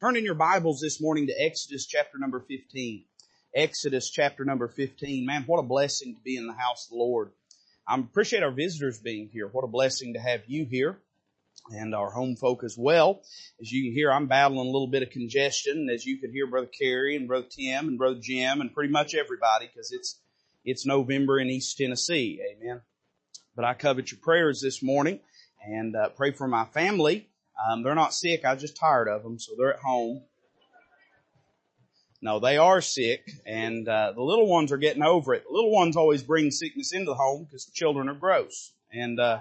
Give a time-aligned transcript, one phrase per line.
[0.00, 3.04] Turn in your Bibles this morning to Exodus chapter number 15.
[3.54, 5.24] Exodus chapter number 15.
[5.24, 7.30] Man, what a blessing to be in the house of the Lord.
[7.86, 9.46] I appreciate our visitors being here.
[9.46, 10.98] What a blessing to have you here
[11.70, 13.22] and our home folk as well.
[13.60, 15.88] As you can hear, I'm battling a little bit of congestion.
[15.88, 19.14] As you can hear, Brother Kerry and Brother Tim and Brother Jim and pretty much
[19.14, 20.18] everybody because it's,
[20.64, 22.42] it's November in East Tennessee.
[22.52, 22.80] Amen.
[23.54, 25.20] But I covet your prayers this morning
[25.64, 27.28] and uh, pray for my family
[27.62, 28.44] um, they're not sick.
[28.44, 30.22] I'm just tired of them, so they're at home.
[32.20, 35.44] No, they are sick, and uh, the little ones are getting over it.
[35.46, 39.20] The little ones always bring sickness into the home because the children are gross, and
[39.20, 39.40] uh,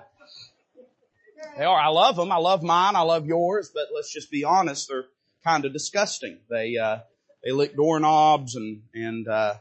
[1.57, 1.79] they are.
[1.79, 2.31] I love them.
[2.31, 2.95] I love mine.
[2.95, 3.71] I love yours.
[3.73, 4.89] But let's just be honest.
[4.89, 5.05] They're
[5.45, 6.39] kind of disgusting.
[6.49, 6.99] They uh,
[7.43, 9.55] they lick doorknobs and and uh,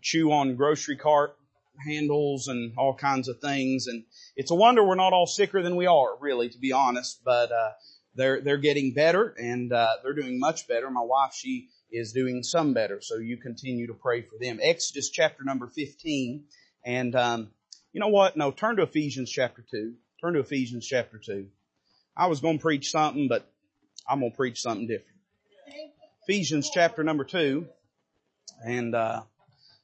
[0.00, 1.36] chew on grocery cart
[1.86, 3.86] handles and all kinds of things.
[3.86, 4.04] And
[4.36, 7.20] it's a wonder we're not all sicker than we are, really, to be honest.
[7.24, 7.70] But uh,
[8.14, 10.90] they're they're getting better, and uh, they're doing much better.
[10.90, 13.00] My wife, she is doing some better.
[13.00, 14.58] So you continue to pray for them.
[14.62, 16.44] Exodus chapter number fifteen,
[16.84, 17.50] and um,
[17.92, 18.36] you know what?
[18.36, 19.94] No, turn to Ephesians chapter two.
[20.20, 21.48] Turn to Ephesians chapter two.
[22.16, 23.50] I was going to preach something, but
[24.08, 25.08] I'm going to preach something different.
[26.28, 27.66] Ephesians chapter number two,
[28.64, 29.22] and uh,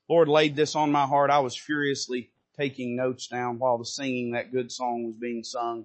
[0.08, 1.30] Lord laid this on my heart.
[1.30, 5.84] I was furiously taking notes down while the singing that good song was being sung.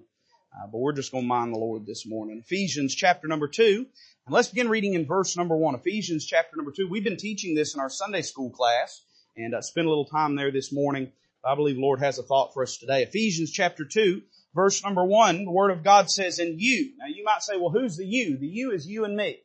[0.54, 2.38] Uh, but we're just going to mind the Lord this morning.
[2.38, 3.86] Ephesians chapter number two.
[4.26, 5.74] And let's begin reading in verse number one.
[5.74, 6.88] Ephesians chapter number two.
[6.88, 9.02] We've been teaching this in our Sunday school class
[9.36, 11.12] and uh, spent a little time there this morning.
[11.44, 13.02] I believe the Lord has a thought for us today.
[13.02, 14.22] Ephesians chapter two,
[14.54, 17.68] verse number one, the Word of God says, "In you." Now you might say, well,
[17.68, 18.38] who's the you?
[18.38, 19.40] The you is you and me.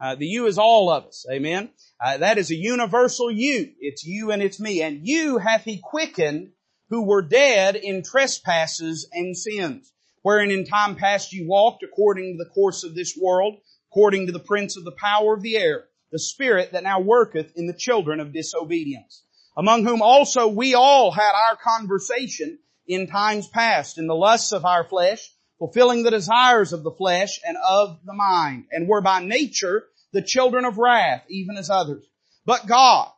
[0.00, 1.24] Uh, the you is all of us.
[1.30, 1.70] Amen.
[2.04, 3.72] Uh, that is a universal you.
[3.80, 4.82] It's you and it's me.
[4.82, 6.50] And you hath he quickened
[6.90, 9.92] who were dead in trespasses and sins,
[10.22, 13.56] wherein in time past you walked according to the course of this world,
[13.90, 17.52] according to the prince of the power of the air, the spirit that now worketh
[17.56, 19.24] in the children of disobedience,
[19.56, 24.64] among whom also we all had our conversation in times past in the lusts of
[24.64, 29.20] our flesh, fulfilling the desires of the flesh and of the mind, and were by
[29.20, 32.06] nature the children of wrath, even as others.
[32.46, 33.10] But God,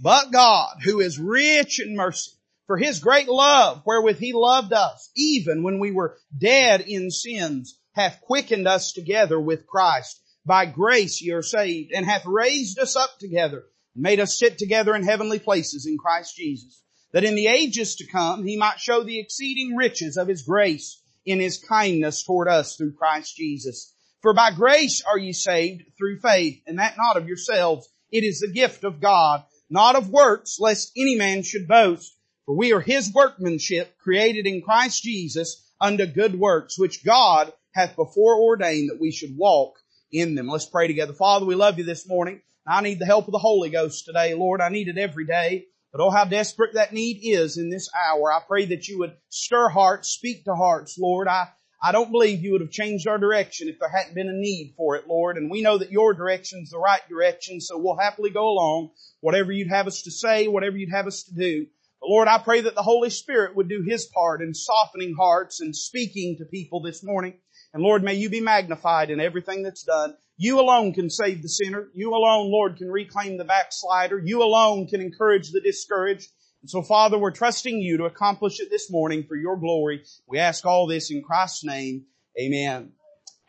[0.00, 2.32] but God, who is rich in mercy,
[2.66, 7.78] for his great love wherewith he loved us, even when we were dead in sins,
[7.92, 10.20] hath quickened us together with Christ.
[10.46, 13.64] By grace ye are saved, and hath raised us up together,
[13.94, 16.80] and made us sit together in heavenly places in Christ Jesus
[17.12, 20.99] that in the ages to come he might show the exceeding riches of his grace
[21.24, 23.94] in his kindness toward us through Christ Jesus.
[24.22, 27.88] For by grace are ye saved through faith, and that not of yourselves.
[28.12, 32.16] It is the gift of God, not of works, lest any man should boast.
[32.44, 37.96] For we are his workmanship, created in Christ Jesus unto good works, which God hath
[37.96, 39.78] before ordained that we should walk
[40.12, 40.48] in them.
[40.48, 41.12] Let's pray together.
[41.12, 42.42] Father, we love you this morning.
[42.66, 44.60] I need the help of the Holy Ghost today, Lord.
[44.60, 45.66] I need it every day.
[45.92, 48.32] But oh, how desperate that need is in this hour.
[48.32, 51.26] I pray that you would stir hearts, speak to hearts, Lord.
[51.26, 51.48] I,
[51.82, 54.74] I don't believe you would have changed our direction if there hadn't been a need
[54.76, 55.36] for it, Lord.
[55.36, 58.90] And we know that your direction's the right direction, so we'll happily go along.
[59.20, 61.66] Whatever you'd have us to say, whatever you'd have us to do.
[62.00, 65.60] But Lord, I pray that the Holy Spirit would do His part in softening hearts
[65.60, 67.34] and speaking to people this morning.
[67.74, 70.14] And Lord, may you be magnified in everything that's done.
[70.42, 71.90] You alone can save the sinner.
[71.92, 74.18] You alone, Lord, can reclaim the backslider.
[74.18, 76.30] You alone can encourage the discouraged.
[76.62, 80.02] And so Father, we're trusting you to accomplish it this morning for your glory.
[80.26, 82.06] We ask all this in Christ's name.
[82.40, 82.92] Amen.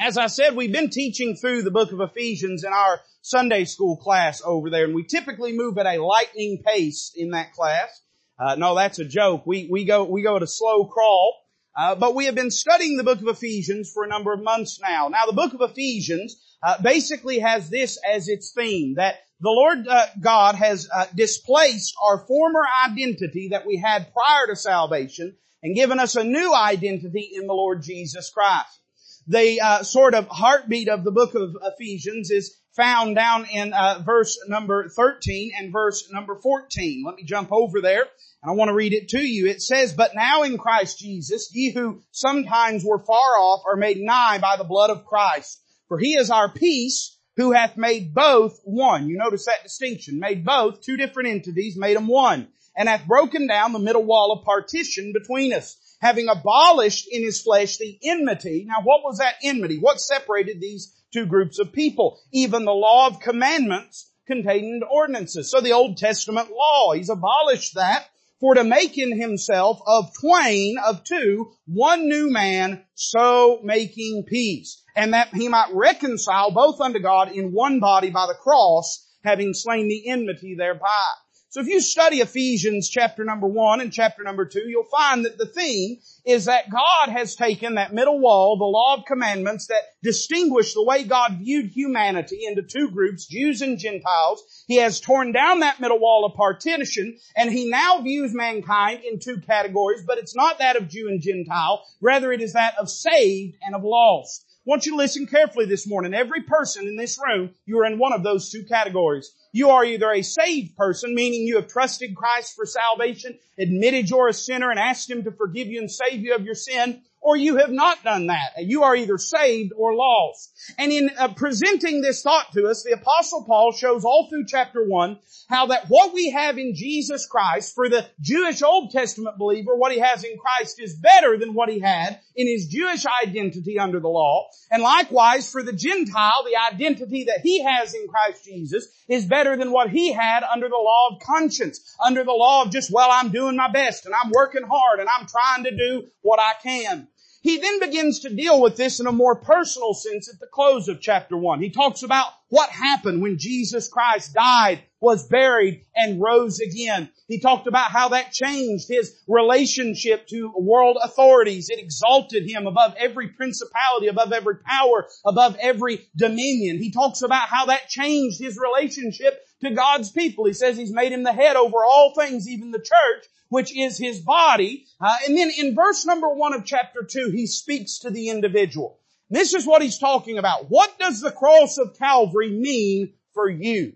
[0.01, 3.95] As I said, we've been teaching through the book of Ephesians in our Sunday school
[3.95, 8.01] class over there, and we typically move at a lightning pace in that class.
[8.37, 9.47] Uh, no, that's a joke.
[9.47, 11.37] We, we go, we go at a slow crawl.
[11.73, 14.77] Uh, but we have been studying the book of Ephesians for a number of months
[14.81, 15.07] now.
[15.07, 19.87] Now the book of Ephesians uh, basically has this as its theme, that the Lord
[19.87, 25.75] uh, God has uh, displaced our former identity that we had prior to salvation and
[25.75, 28.79] given us a new identity in the Lord Jesus Christ.
[29.27, 34.01] The uh, sort of heartbeat of the book of Ephesians is found down in uh,
[34.05, 37.03] verse number 13 and verse number 14.
[37.05, 38.05] Let me jump over there
[38.43, 39.47] and I want to read it to you.
[39.47, 43.97] It says, But now in Christ Jesus, ye who sometimes were far off are made
[43.97, 45.60] nigh by the blood of Christ.
[45.91, 49.09] For he is our peace who hath made both one.
[49.09, 50.21] You notice that distinction.
[50.21, 52.47] Made both, two different entities, made them one.
[52.77, 57.41] And hath broken down the middle wall of partition between us, having abolished in his
[57.41, 58.63] flesh the enmity.
[58.65, 59.79] Now what was that enmity?
[59.79, 62.21] What separated these two groups of people?
[62.31, 65.51] Even the law of commandments contained ordinances.
[65.51, 68.07] So the Old Testament law, he's abolished that
[68.41, 74.81] for to make in himself of twain, of two, one new man, so making peace,
[74.95, 79.53] and that he might reconcile both unto God in one body by the cross, having
[79.53, 81.07] slain the enmity thereby.
[81.51, 85.37] So if you study Ephesians chapter number one and chapter number two, you'll find that
[85.37, 89.83] the theme is that God has taken that middle wall, the law of commandments that
[90.01, 94.41] distinguish the way God viewed humanity into two groups, Jews and Gentiles.
[94.69, 99.19] He has torn down that middle wall of partition and he now views mankind in
[99.19, 101.83] two categories, but it's not that of Jew and Gentile.
[101.99, 104.45] Rather it is that of saved and of lost.
[104.65, 106.13] I want you to listen carefully this morning.
[106.13, 109.33] Every person in this room, you are in one of those two categories.
[109.53, 114.29] You are either a saved person, meaning you have trusted Christ for salvation, admitted you're
[114.29, 117.37] a sinner and asked Him to forgive you and save you of your sin, or
[117.37, 118.53] you have not done that.
[118.57, 120.51] You are either saved or lost.
[120.77, 124.83] And in uh, presenting this thought to us, the apostle Paul shows all through chapter
[124.85, 129.75] one how that what we have in Jesus Christ for the Jewish Old Testament believer,
[129.75, 133.77] what he has in Christ is better than what he had in his Jewish identity
[133.77, 134.47] under the law.
[134.71, 139.57] And likewise for the Gentile, the identity that he has in Christ Jesus is better
[139.57, 143.09] than what he had under the law of conscience, under the law of just, well,
[143.11, 146.53] I'm doing my best and I'm working hard and I'm trying to do what I
[146.63, 147.07] can.
[147.41, 150.87] He then begins to deal with this in a more personal sense at the close
[150.87, 151.59] of chapter one.
[151.59, 157.09] He talks about what happened when Jesus Christ died, was buried, and rose again.
[157.27, 161.69] He talked about how that changed his relationship to world authorities.
[161.71, 166.77] It exalted him above every principality, above every power, above every dominion.
[166.77, 170.45] He talks about how that changed his relationship to God's people.
[170.45, 173.97] He says he's made him the head over all things, even the church, which is
[173.97, 174.85] his body.
[174.99, 178.99] Uh, and then in verse number one of chapter two, he speaks to the individual.
[179.29, 180.69] This is what he's talking about.
[180.69, 183.93] What does the cross of Calvary mean for you?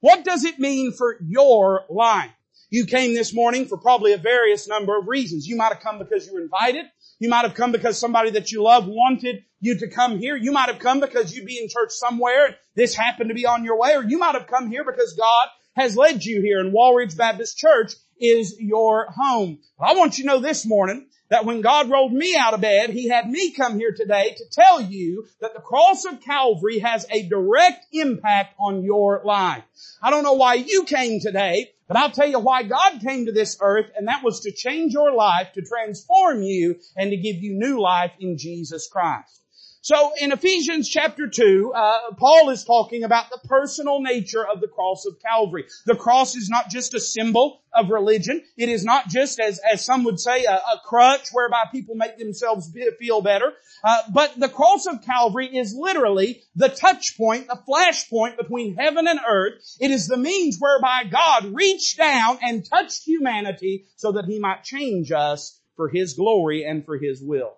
[0.00, 2.30] What does it mean for your life?
[2.70, 5.46] You came this morning for probably a various number of reasons.
[5.46, 6.86] You might have come because you were invited.
[7.20, 10.36] You might have come because somebody that you love wanted you to come here.
[10.36, 13.44] You might have come because you'd be in church somewhere and this happened to be
[13.44, 13.94] on your way.
[13.94, 17.58] Or you might have come here because God has led you here and Walridge Baptist
[17.58, 19.58] Church is your home.
[19.78, 22.90] I want you to know this morning that when God rolled me out of bed,
[22.90, 27.06] He had me come here today to tell you that the cross of Calvary has
[27.10, 29.64] a direct impact on your life.
[30.02, 33.32] I don't know why you came today, but I'll tell you why God came to
[33.32, 37.42] this earth, and that was to change your life, to transform you, and to give
[37.42, 39.39] you new life in Jesus Christ.
[39.82, 44.68] So in Ephesians chapter 2, uh, Paul is talking about the personal nature of the
[44.68, 45.64] cross of Calvary.
[45.86, 48.42] The cross is not just a symbol of religion.
[48.58, 52.18] It is not just, as, as some would say, a, a crutch whereby people make
[52.18, 53.54] themselves feel better.
[53.82, 58.76] Uh, but the cross of Calvary is literally the touch point, the flash point between
[58.76, 59.62] heaven and earth.
[59.80, 64.62] It is the means whereby God reached down and touched humanity so that He might
[64.62, 67.54] change us for His glory and for His will.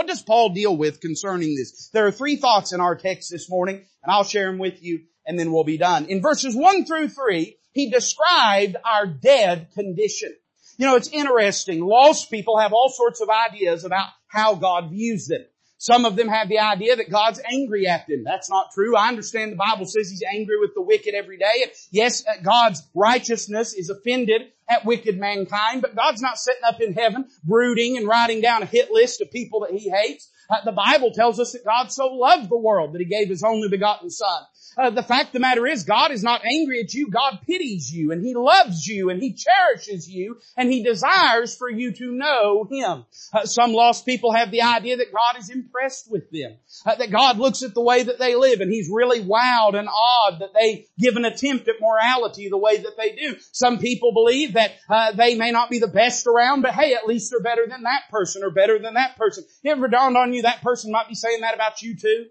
[0.00, 1.90] What does Paul deal with concerning this?
[1.92, 5.00] There are three thoughts in our text this morning, and I'll share them with you,
[5.26, 6.06] and then we'll be done.
[6.06, 10.34] In verses one through three, he described our dead condition.
[10.78, 11.84] You know, it's interesting.
[11.84, 15.44] Lost people have all sorts of ideas about how God views them.
[15.80, 18.22] Some of them have the idea that God's angry at them.
[18.22, 18.94] That's not true.
[18.94, 21.72] I understand the Bible says He's angry with the wicked every day.
[21.90, 27.24] Yes, God's righteousness is offended at wicked mankind, but God's not sitting up in heaven
[27.44, 30.30] brooding and writing down a hit list of people that He hates.
[30.50, 33.42] Uh, the Bible tells us that God so loved the world that He gave His
[33.42, 34.42] only begotten Son.
[34.76, 37.08] Uh, the fact the matter is God is not angry at you.
[37.10, 41.68] God pities you and He loves you and He cherishes you and He desires for
[41.68, 43.04] you to know Him.
[43.32, 46.56] Uh, some lost people have the idea that God is impressed with them.
[46.86, 49.88] Uh, that God looks at the way that they live and He's really wowed and
[49.88, 53.36] awed that they give an attempt at morality the way that they do.
[53.52, 57.06] Some people believe that uh, they may not be the best around, but hey, at
[57.06, 59.44] least they're better than that person or better than that person.
[59.62, 62.26] It ever dawned on you that person might be saying that about you too?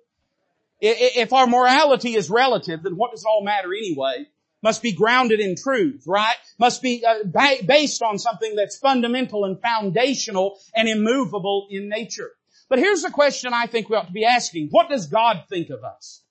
[0.81, 4.27] If our morality is relative, then what does it all matter anyway?
[4.61, 6.35] Must be grounded in truth, right?
[6.57, 7.23] Must be uh,
[7.65, 12.31] based on something that's fundamental and foundational and immovable in nature.
[12.69, 14.67] But here's the question I think we ought to be asking.
[14.71, 16.23] What does God think of us?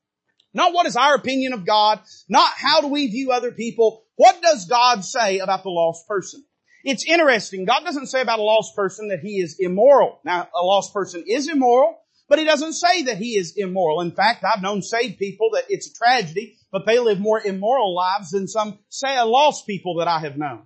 [0.54, 4.04] Not what is our opinion of God, not how do we view other people.
[4.16, 6.44] What does God say about the lost person?
[6.84, 7.64] It's interesting.
[7.64, 10.20] God doesn't say about a lost person that he is immoral.
[10.24, 11.98] Now, a lost person is immoral.
[12.28, 14.02] But he doesn't say that he is immoral.
[14.02, 17.94] In fact, I've known saved people that it's a tragedy, but they live more immoral
[17.94, 20.62] lives than some say lost people that I have known.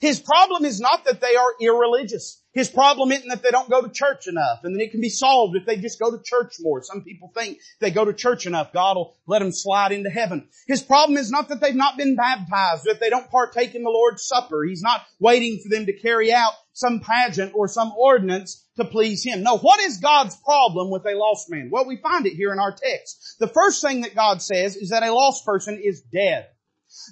[0.00, 2.42] His problem is not that they are irreligious.
[2.54, 5.08] His problem isn't that they don't go to church enough, and then it can be
[5.08, 6.82] solved if they just go to church more.
[6.82, 10.48] Some people think they go to church enough, God will let them slide into heaven.
[10.68, 13.90] His problem is not that they've not been baptized, that they don't partake in the
[13.90, 14.64] Lord's Supper.
[14.64, 19.24] He's not waiting for them to carry out some pageant or some ordinance to please
[19.24, 19.42] Him.
[19.42, 21.70] No, what is God's problem with a lost man?
[21.72, 23.36] Well, we find it here in our text.
[23.40, 26.48] The first thing that God says is that a lost person is dead.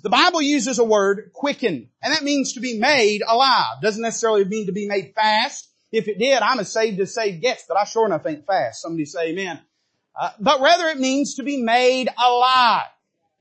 [0.03, 3.81] The Bible uses a word, quicken, and that means to be made alive.
[3.83, 5.69] Doesn't necessarily mean to be made fast.
[5.91, 8.81] If it did, I'm a saved to saved guest, but I sure enough ain't fast.
[8.81, 9.61] Somebody say amen.
[10.19, 12.87] Uh, but rather it means to be made alive.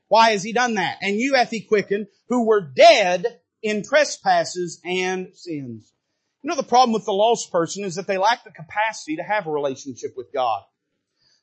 [0.08, 0.98] Why has he done that?
[1.02, 3.26] And you hath he quickened who were dead
[3.62, 5.94] in trespasses and sins.
[6.42, 9.24] You know the problem with the lost person is that they lack the capacity to
[9.24, 10.64] have a relationship with God.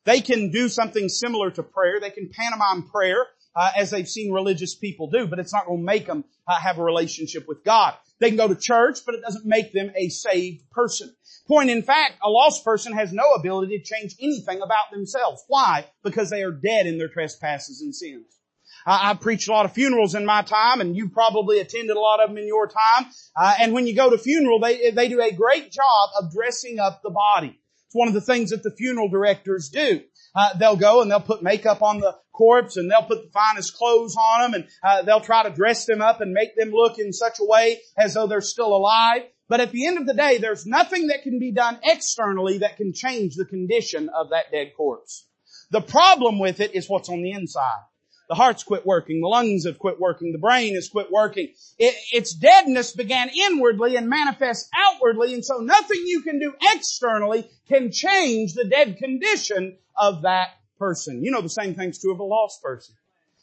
[0.04, 2.00] They can do something similar to prayer.
[2.00, 5.80] They can pantomime prayer uh, as they've seen religious people do, but it's not going
[5.80, 7.94] to make them uh, have a relationship with God.
[8.20, 11.14] They can go to church, but it doesn't make them a saved person.
[11.46, 15.44] Point in fact, a lost person has no ability to change anything about themselves.
[15.48, 15.86] Why?
[16.02, 18.38] Because they are dead in their trespasses and sins.
[18.86, 22.00] I, have preached a lot of funerals in my time, and you've probably attended a
[22.00, 23.06] lot of them in your time.
[23.36, 26.78] Uh, and when you go to funeral, they they do a great job of dressing
[26.78, 27.58] up the body.
[27.86, 30.02] It's one of the things that the funeral directors do.
[30.38, 33.74] Uh, they'll go and they'll put makeup on the corpse and they'll put the finest
[33.74, 36.96] clothes on them and uh, they'll try to dress them up and make them look
[37.00, 39.22] in such a way as though they're still alive.
[39.48, 42.76] But at the end of the day, there's nothing that can be done externally that
[42.76, 45.26] can change the condition of that dead corpse.
[45.72, 47.82] The problem with it is what's on the inside.
[48.28, 49.20] The heart's quit working.
[49.20, 50.32] The lungs have quit working.
[50.32, 51.48] The brain has quit working.
[51.78, 57.48] It, its deadness began inwardly and manifests outwardly, and so nothing you can do externally
[57.68, 61.24] can change the dead condition of that person.
[61.24, 62.94] You know the same thing's true of a lost person.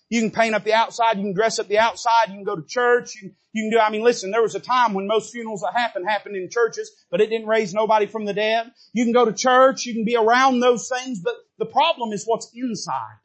[0.09, 2.55] You can paint up the outside, you can dress up the outside, you can go
[2.55, 5.31] to church, you, you can do, I mean listen, there was a time when most
[5.31, 8.71] funerals that happened happened in churches, but it didn't raise nobody from the dead.
[8.93, 12.23] You can go to church, you can be around those things, but the problem is
[12.25, 13.17] what's inside.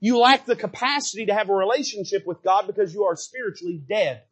[0.00, 4.22] You lack the capacity to have a relationship with God because you are spiritually dead.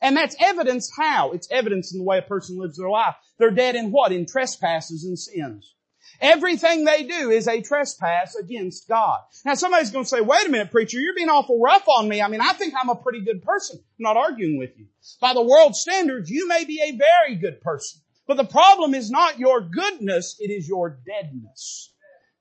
[0.00, 1.32] And that's evidence how?
[1.32, 3.14] It's evidence in the way a person lives their life.
[3.38, 4.12] They're dead in what?
[4.12, 5.74] In trespasses and sins.
[6.20, 9.20] Everything they do is a trespass against God.
[9.44, 12.20] Now somebody's going to say, wait a minute preacher, you're being awful rough on me.
[12.20, 13.78] I mean, I think I'm a pretty good person.
[13.78, 14.86] I'm not arguing with you.
[15.20, 18.00] By the world standards, you may be a very good person.
[18.26, 21.89] But the problem is not your goodness, it is your deadness.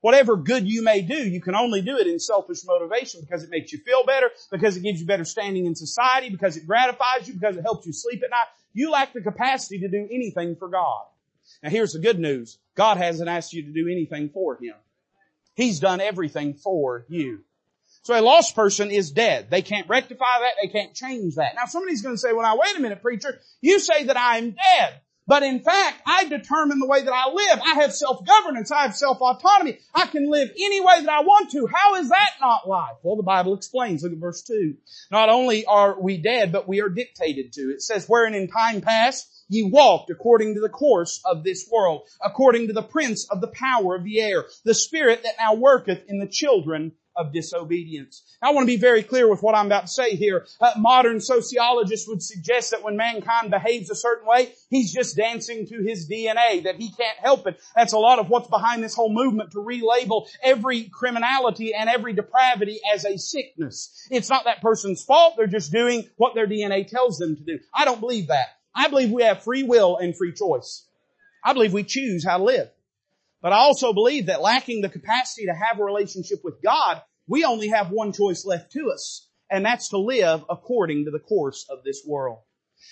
[0.01, 3.49] Whatever good you may do, you can only do it in selfish motivation because it
[3.49, 7.27] makes you feel better, because it gives you better standing in society, because it gratifies
[7.27, 8.47] you, because it helps you sleep at night.
[8.73, 11.03] You lack the capacity to do anything for God.
[11.61, 12.57] Now here's the good news.
[12.75, 14.75] God hasn't asked you to do anything for Him.
[15.55, 17.43] He's done everything for you.
[18.03, 19.49] So a lost person is dead.
[19.49, 20.53] They can't rectify that.
[20.61, 21.55] They can't change that.
[21.55, 24.51] Now somebody's going to say, well now wait a minute preacher, you say that I'm
[24.51, 25.01] dead.
[25.29, 27.59] But in fact, I determine the way that I live.
[27.63, 28.71] I have self-governance.
[28.71, 29.77] I have self-autonomy.
[29.93, 31.67] I can live any way that I want to.
[31.71, 32.95] How is that not life?
[33.03, 34.01] Well, the Bible explains.
[34.01, 34.73] Look at verse 2.
[35.11, 37.69] Not only are we dead, but we are dictated to.
[37.69, 42.07] It says, wherein in time past ye walked according to the course of this world,
[42.25, 46.05] according to the prince of the power of the air, the spirit that now worketh
[46.07, 48.23] in the children of disobedience.
[48.41, 50.47] I want to be very clear with what I'm about to say here.
[50.61, 55.67] Uh, modern sociologists would suggest that when mankind behaves a certain way, he's just dancing
[55.67, 57.59] to his DNA, that he can't help it.
[57.75, 62.13] That's a lot of what's behind this whole movement to relabel every criminality and every
[62.13, 64.07] depravity as a sickness.
[64.09, 67.59] It's not that person's fault, they're just doing what their DNA tells them to do.
[67.73, 68.47] I don't believe that.
[68.73, 70.85] I believe we have free will and free choice.
[71.43, 72.69] I believe we choose how to live.
[73.41, 77.45] But I also believe that lacking the capacity to have a relationship with God, we
[77.45, 81.65] only have one choice left to us, and that's to live according to the course
[81.69, 82.39] of this world.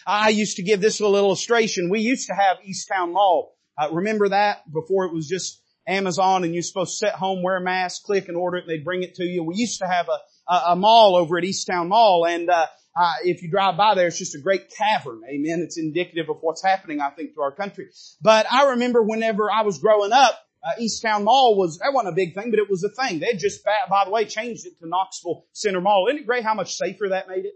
[0.06, 1.90] I used to give this little illustration.
[1.90, 3.56] We used to have East Towne Mall.
[3.78, 7.58] Uh, remember that before it was just Amazon and you're supposed to sit home, wear
[7.58, 9.44] a mask, click and order it and they'd bring it to you.
[9.44, 12.68] We used to have a, a, a mall over at East Towne Mall and, uh,
[13.00, 15.22] uh, if you drive by there, it's just a great cavern.
[15.30, 15.60] Amen.
[15.60, 17.90] It's indicative of what's happening, I think, to our country.
[18.22, 22.14] But I remember whenever I was growing up, uh, East Towne Mall was, that wasn't
[22.14, 23.20] a big thing, but it was a thing.
[23.20, 26.08] They just, by the way, changed it to Knoxville Center Mall.
[26.10, 27.54] Isn't it great how much safer that made it?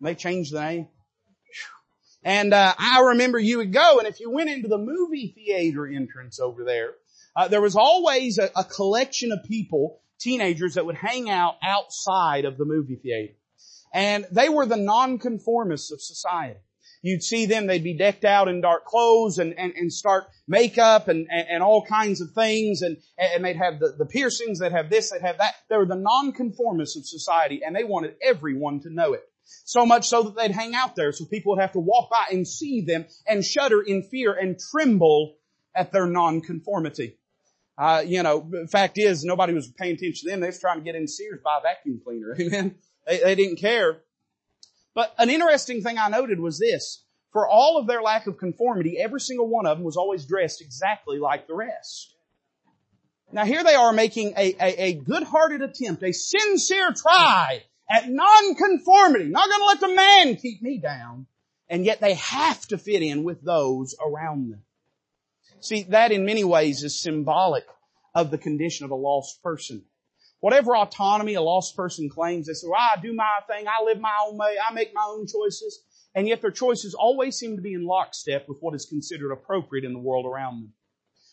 [0.00, 0.88] They changed the name.
[2.24, 5.86] And uh, I remember you would go, and if you went into the movie theater
[5.86, 6.94] entrance over there,
[7.34, 12.44] uh, there was always a, a collection of people, teenagers, that would hang out outside
[12.44, 13.32] of the movie theater.
[13.92, 16.60] And they were the nonconformists of society.
[17.02, 21.08] You'd see them, they'd be decked out in dark clothes and, and, and start makeup
[21.08, 24.70] and, and, and, all kinds of things and, and they'd have the, the piercings, they'd
[24.70, 25.54] have this, they'd have that.
[25.68, 29.24] They were the nonconformists of society and they wanted everyone to know it.
[29.64, 32.26] So much so that they'd hang out there so people would have to walk buy
[32.30, 35.34] and see them and shudder in fear and tremble
[35.74, 37.16] at their nonconformity.
[37.76, 40.40] Uh, you know, fact is nobody was paying attention to them.
[40.40, 42.36] They was trying to get in Sears by a vacuum cleaner.
[42.40, 42.76] Amen.
[43.06, 44.02] They, they didn't care.
[44.94, 47.04] But an interesting thing I noted was this.
[47.32, 50.60] For all of their lack of conformity, every single one of them was always dressed
[50.60, 52.14] exactly like the rest.
[53.32, 59.24] Now here they are making a, a, a good-hearted attempt, a sincere try at nonconformity.
[59.26, 61.26] Not gonna let the man keep me down.
[61.70, 64.62] And yet they have to fit in with those around them.
[65.60, 67.64] See, that in many ways is symbolic
[68.14, 69.84] of the condition of a lost person.
[70.42, 74.00] Whatever autonomy a lost person claims, they say, well, I do my thing, I live
[74.00, 75.84] my own way, I make my own choices.
[76.16, 79.84] And yet their choices always seem to be in lockstep with what is considered appropriate
[79.84, 80.72] in the world around them.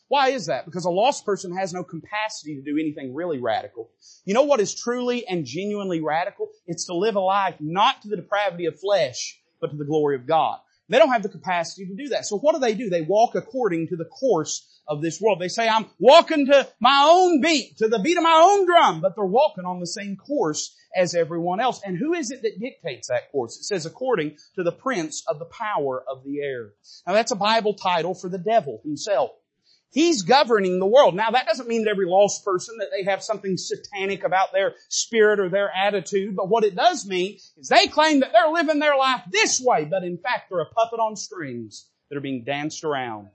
[0.09, 0.65] Why is that?
[0.65, 3.89] Because a lost person has no capacity to do anything really radical.
[4.25, 6.49] You know what is truly and genuinely radical?
[6.67, 10.17] It's to live a life not to the depravity of flesh, but to the glory
[10.17, 10.59] of God.
[10.89, 12.25] They don't have the capacity to do that.
[12.25, 12.89] So what do they do?
[12.89, 15.39] They walk according to the course of this world.
[15.39, 19.01] They say, I'm walking to my own beat, to the beat of my own drum,
[19.01, 21.81] but they're walking on the same course as everyone else.
[21.85, 23.57] And who is it that dictates that course?
[23.57, 26.71] It says according to the prince of the power of the air.
[27.05, 29.31] Now that's a Bible title for the devil himself.
[29.91, 31.15] He's governing the world.
[31.15, 34.75] Now that doesn't mean that every lost person that they have something satanic about their
[34.89, 38.79] spirit or their attitude, but what it does mean is they claim that they're living
[38.79, 42.43] their life this way, but in fact they're a puppet on strings that are being
[42.43, 43.29] danced around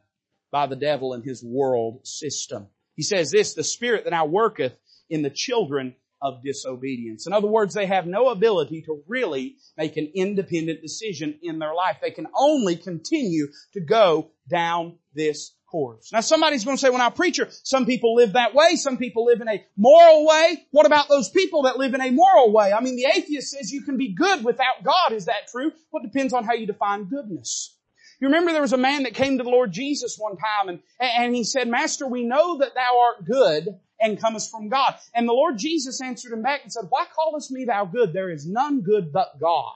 [0.52, 2.68] by the devil and his world system.
[2.94, 4.76] He says this, the spirit that now worketh
[5.10, 7.26] in the children of disobedience.
[7.26, 11.74] In other words, they have no ability to really make an independent decision in their
[11.74, 11.96] life.
[12.00, 16.12] They can only continue to go down this course.
[16.12, 19.24] Now somebody's going to say, well now preacher, some people live that way, some people
[19.24, 20.64] live in a moral way.
[20.70, 22.72] What about those people that live in a moral way?
[22.72, 25.10] I mean the atheist says you can be good without God.
[25.10, 25.72] Is that true?
[25.90, 27.76] Well it depends on how you define goodness.
[28.20, 30.80] You remember there was a man that came to the Lord Jesus one time and,
[31.00, 34.94] and he said, Master, we know that thou art good and comest from God.
[35.12, 38.12] And the Lord Jesus answered him back and said, Why callest me thou good?
[38.12, 39.74] There is none good but God.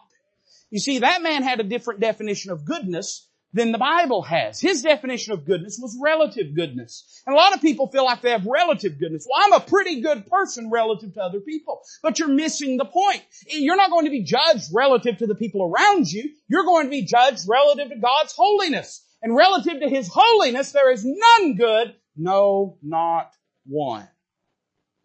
[0.71, 4.61] You see, that man had a different definition of goodness than the Bible has.
[4.61, 7.23] His definition of goodness was relative goodness.
[7.27, 9.27] And a lot of people feel like they have relative goodness.
[9.29, 11.81] Well, I'm a pretty good person relative to other people.
[12.03, 13.23] But you're missing the point.
[13.47, 16.31] You're not going to be judged relative to the people around you.
[16.49, 19.05] You're going to be judged relative to God's holiness.
[19.23, 23.33] And relative to His holiness, there is none good, no, not
[23.67, 24.09] one.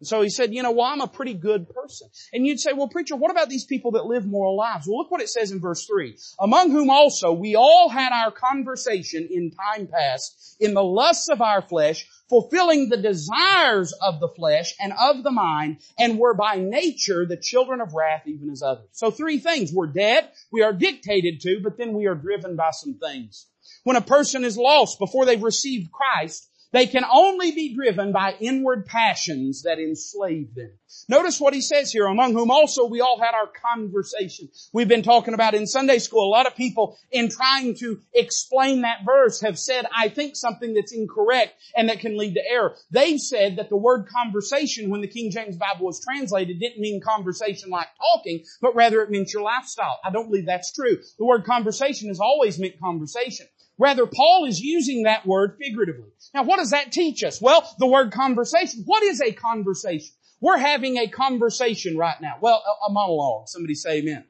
[0.06, 2.08] So he said, you know, well, I'm a pretty good person.
[2.32, 4.86] And you'd say, well, preacher, what about these people that live moral lives?
[4.86, 6.16] Well, look what it says in verse three.
[6.38, 11.40] Among whom also we all had our conversation in time past in the lusts of
[11.40, 16.56] our flesh, fulfilling the desires of the flesh and of the mind, and were by
[16.56, 18.88] nature the children of wrath even as others.
[18.92, 19.72] So three things.
[19.72, 23.46] We're dead, we are dictated to, but then we are driven by some things.
[23.84, 28.34] When a person is lost before they've received Christ, they can only be driven by
[28.40, 30.72] inward passions that enslave them.
[31.08, 34.48] Notice what he says here, among whom also we all had our conversation.
[34.72, 36.28] We've been talking about in Sunday school.
[36.28, 40.74] A lot of people in trying to explain that verse have said, I think something
[40.74, 42.74] that's incorrect and that can lead to error.
[42.90, 47.00] They've said that the word conversation when the King James Bible was translated didn't mean
[47.00, 50.00] conversation like talking, but rather it meant your lifestyle.
[50.04, 50.98] I don't believe that's true.
[51.18, 53.46] The word conversation has always meant conversation.
[53.78, 56.10] Rather, Paul is using that word figuratively.
[56.32, 57.40] Now, what does that teach us?
[57.40, 58.82] Well, the word conversation.
[58.84, 60.14] What is a conversation?
[60.40, 62.36] We're having a conversation right now.
[62.40, 63.48] Well, a, a monologue.
[63.48, 64.24] Somebody say amen.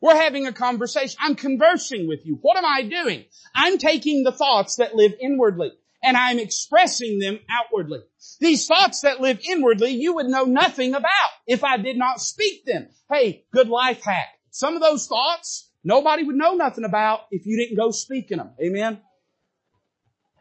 [0.00, 1.16] We're having a conversation.
[1.20, 2.38] I'm conversing with you.
[2.42, 3.24] What am I doing?
[3.54, 8.00] I'm taking the thoughts that live inwardly and I'm expressing them outwardly.
[8.40, 12.64] These thoughts that live inwardly, you would know nothing about if I did not speak
[12.64, 12.88] them.
[13.10, 14.28] Hey, good life hack.
[14.50, 18.50] Some of those thoughts, Nobody would know nothing about if you didn't go speaking them.
[18.62, 19.00] Amen?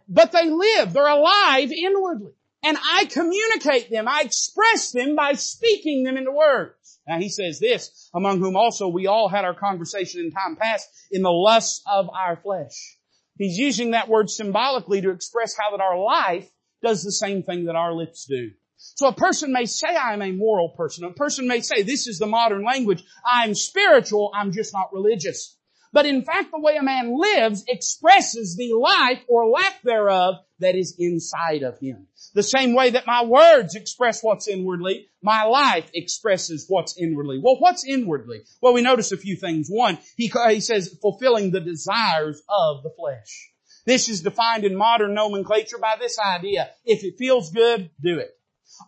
[0.07, 0.93] But they live.
[0.93, 2.33] They're alive inwardly.
[2.63, 4.07] And I communicate them.
[4.07, 6.99] I express them by speaking them into words.
[7.07, 10.87] Now he says this, among whom also we all had our conversation in time past
[11.11, 12.97] in the lusts of our flesh.
[13.37, 16.47] He's using that word symbolically to express how that our life
[16.83, 18.51] does the same thing that our lips do.
[18.95, 21.03] So a person may say I'm a moral person.
[21.03, 23.03] A person may say this is the modern language.
[23.25, 24.31] I'm spiritual.
[24.33, 25.55] I'm just not religious.
[25.93, 30.75] But in fact, the way a man lives expresses the life or lack thereof that
[30.75, 32.07] is inside of him.
[32.33, 37.41] The same way that my words express what's inwardly, my life expresses what's inwardly.
[37.43, 38.43] Well, what's inwardly?
[38.61, 39.67] Well, we notice a few things.
[39.69, 43.51] One, he, he says fulfilling the desires of the flesh.
[43.85, 46.69] This is defined in modern nomenclature by this idea.
[46.85, 48.31] If it feels good, do it.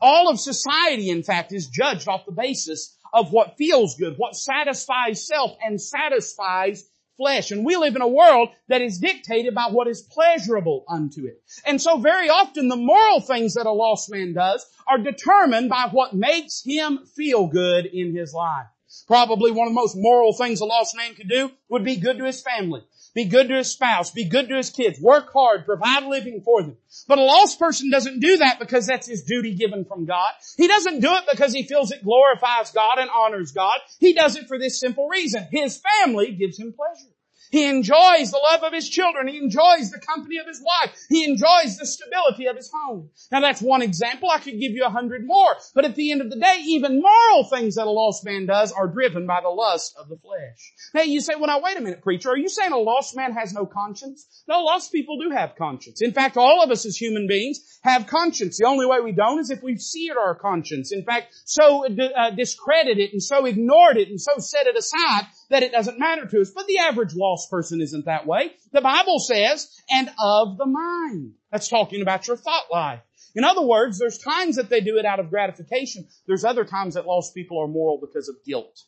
[0.02, 4.36] All of society, in fact, is judged off the basis of what feels good, what
[4.36, 6.86] satisfies self and satisfies
[7.18, 7.52] flesh.
[7.52, 11.42] And we live in a world that is dictated by what is pleasurable unto it.
[11.66, 15.90] And so very often the moral things that a lost man does are determined by
[15.92, 18.66] what makes him feel good in his life.
[19.08, 22.18] Probably one of the most moral things a lost man could do would be good
[22.20, 22.84] to his family.
[23.14, 24.10] Be good to his spouse.
[24.12, 25.00] Be good to his kids.
[25.00, 25.66] Work hard.
[25.66, 26.78] Provide a living for them.
[27.08, 30.32] But a lost person doesn't do that because that's his duty given from God.
[30.58, 33.80] He doesn't do it because he feels it glorifies God and honors God.
[34.00, 35.48] He does it for this simple reason.
[35.52, 37.14] His family gives him pleasure.
[37.54, 39.28] He enjoys the love of his children.
[39.28, 40.98] He enjoys the company of his wife.
[41.08, 43.12] He enjoys the stability of his home.
[43.32, 44.28] Now that's one example.
[44.32, 45.56] I could give you a hundred more.
[45.76, 48.72] But at the end of the day, even moral things that a lost man does
[48.72, 50.74] are driven by the lust of the flesh.
[50.96, 53.34] Now you say, well now wait a minute preacher, are you saying a lost man
[53.34, 54.26] has no conscience?
[54.48, 56.02] No, lost people do have conscience.
[56.02, 58.58] In fact, all of us as human beings have conscience.
[58.58, 60.92] The only way we don't is if we've seared our conscience.
[60.92, 65.28] In fact, so uh, discredit it and so ignored it and so set it aside
[65.50, 66.52] that it doesn't matter to us.
[66.52, 68.54] But the average lost person isn't that way.
[68.72, 71.34] The Bible says, and of the mind.
[71.52, 73.02] That's talking about your thought life.
[73.36, 76.08] In other words, there's times that they do it out of gratification.
[76.28, 78.84] There's other times that lost people are moral because of guilt.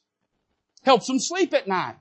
[0.84, 1.96] Helps them sleep at night.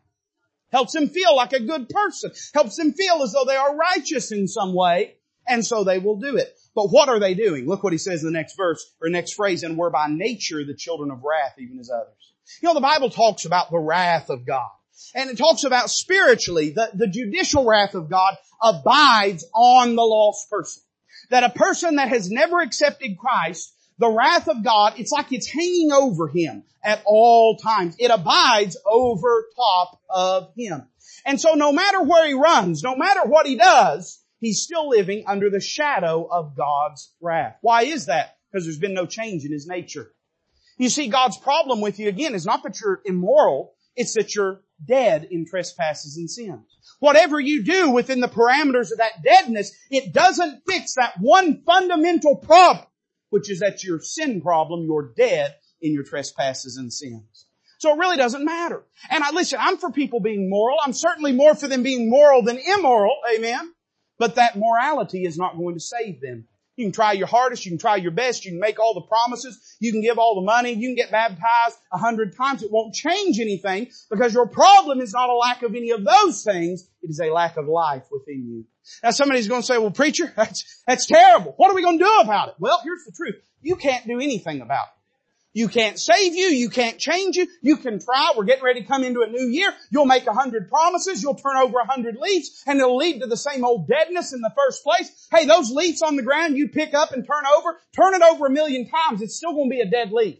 [0.71, 2.33] Helps them feel like a good person.
[2.53, 5.15] Helps them feel as though they are righteous in some way.
[5.47, 6.55] And so they will do it.
[6.75, 7.67] But what are they doing?
[7.67, 10.65] Look what he says in the next verse, or next phrase, and we're by nature
[10.65, 12.34] the children of wrath even as others.
[12.61, 14.69] You know, the Bible talks about the wrath of God.
[15.15, 20.49] And it talks about spiritually, the, the judicial wrath of God abides on the lost
[20.51, 20.83] person.
[21.31, 25.51] That a person that has never accepted Christ, the wrath of God, it's like it's
[25.51, 27.97] hanging over him at all times.
[27.99, 30.87] It abides over top of him.
[31.25, 35.25] And so no matter where he runs, no matter what he does, he's still living
[35.27, 37.57] under the shadow of God's wrath.
[37.63, 38.37] Why is that?
[38.51, 40.13] Because there's been no change in his nature.
[40.77, 44.61] You see, God's problem with you again is not that you're immoral, it's that you're
[44.85, 46.67] dead in trespasses and sins.
[46.99, 52.37] Whatever you do within the parameters of that deadness, it doesn't fix that one fundamental
[52.37, 52.87] problem,
[53.31, 57.47] which is that your sin problem, you're dead in your trespasses and sins.
[57.79, 58.83] So it really doesn't matter.
[59.11, 60.79] And I listen, I'm for people being moral.
[60.83, 63.17] I'm certainly more for them being moral than immoral.
[63.37, 63.73] Amen.
[64.19, 66.47] But that morality is not going to save them.
[66.77, 69.03] You can try your hardest, you can try your best, you can make all the
[69.03, 72.63] promises, you can give all the money, you can get baptized a hundred times.
[72.63, 76.43] It won't change anything because your problem is not a lack of any of those
[76.43, 76.89] things.
[77.03, 78.65] It is a lack of life within you.
[79.03, 81.55] Now somebody's going to say, well preacher, that's, that's terrible.
[81.57, 82.55] What are we going to do about it?
[82.59, 83.37] Well, here's the truth.
[83.63, 85.04] You can't do anything about it.
[85.55, 86.47] You can't save you.
[86.47, 87.47] You can't change you.
[87.63, 88.33] You can try.
[88.37, 89.73] We're getting ready to come into a new year.
[89.91, 91.23] You'll make a hundred promises.
[91.23, 94.41] You'll turn over a hundred leaves and it'll lead to the same old deadness in
[94.41, 95.29] the first place.
[95.31, 98.47] Hey, those leaves on the ground you pick up and turn over, turn it over
[98.47, 99.23] a million times.
[99.23, 100.39] It's still going to be a dead leaf.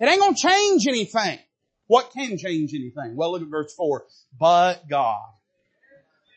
[0.00, 1.38] It ain't going to change anything.
[1.86, 3.16] What can change anything?
[3.16, 4.06] Well, look at verse four.
[4.40, 5.20] But God.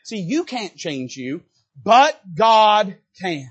[0.04, 1.42] See, you can't change you,
[1.82, 3.50] but God can.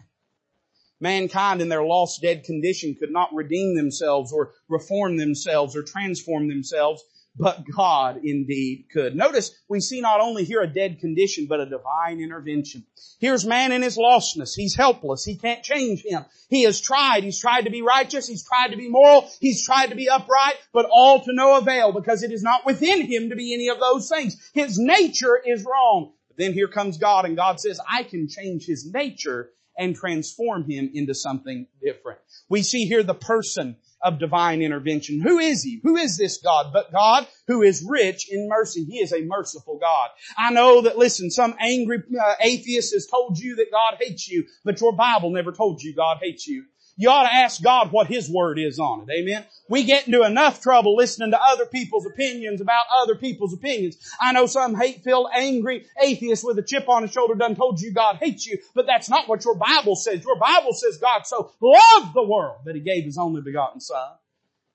[0.99, 6.47] Mankind in their lost dead condition could not redeem themselves or reform themselves or transform
[6.47, 7.03] themselves,
[7.37, 9.15] but God indeed could.
[9.15, 12.83] Notice we see not only here a dead condition, but a divine intervention.
[13.19, 14.55] Here's man in his lostness.
[14.55, 15.23] He's helpless.
[15.23, 16.25] He can't change him.
[16.49, 17.23] He has tried.
[17.23, 18.27] He's tried to be righteous.
[18.27, 19.29] He's tried to be moral.
[19.39, 23.01] He's tried to be upright, but all to no avail because it is not within
[23.01, 24.49] him to be any of those things.
[24.53, 26.13] His nature is wrong.
[26.29, 30.69] But then here comes God and God says, I can change his nature and transform
[30.69, 32.19] him into something different.
[32.49, 35.21] We see here the person of divine intervention.
[35.21, 35.79] Who is he?
[35.83, 36.71] Who is this God?
[36.71, 38.83] But God who is rich in mercy.
[38.83, 40.09] He is a merciful God.
[40.37, 44.45] I know that, listen, some angry uh, atheist has told you that God hates you,
[44.63, 46.65] but your Bible never told you God hates you.
[46.99, 49.13] You ought to ask God what His Word is on it.
[49.13, 49.45] Amen.
[49.69, 53.97] We get into enough trouble listening to other people's opinions about other people's opinions.
[54.19, 57.91] I know some hate-filled, angry atheist with a chip on his shoulder done told you
[57.93, 60.23] God hates you, but that's not what your Bible says.
[60.23, 64.09] Your Bible says God so loved the world that He gave His only begotten Son.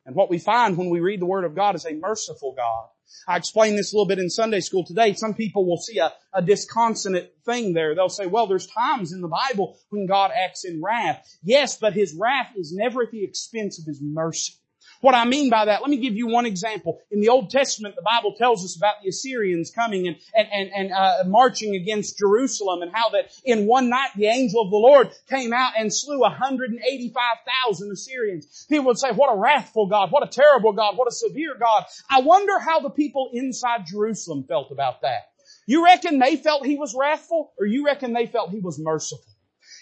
[0.07, 2.87] And what we find when we read the Word of God is a merciful God.
[3.27, 5.15] I explained this a little bit in Sunday school today.
[5.15, 7.95] Some people will see a, a disconsonant thing there.
[7.95, 11.25] They'll say, well, there's times in the Bible when God acts in wrath.
[11.43, 14.55] Yes, but His wrath is never at the expense of His mercy.
[15.03, 17.01] What I mean by that, let me give you one example.
[17.11, 20.71] In the Old Testament, the Bible tells us about the Assyrians coming and, and, and,
[20.73, 24.77] and uh, marching against Jerusalem and how that in one night the angel of the
[24.77, 28.65] Lord came out and slew 185,000 Assyrians.
[28.69, 31.85] People would say, what a wrathful God, what a terrible God, what a severe God.
[32.09, 35.33] I wonder how the people inside Jerusalem felt about that.
[35.67, 39.32] You reckon they felt he was wrathful or you reckon they felt he was merciful?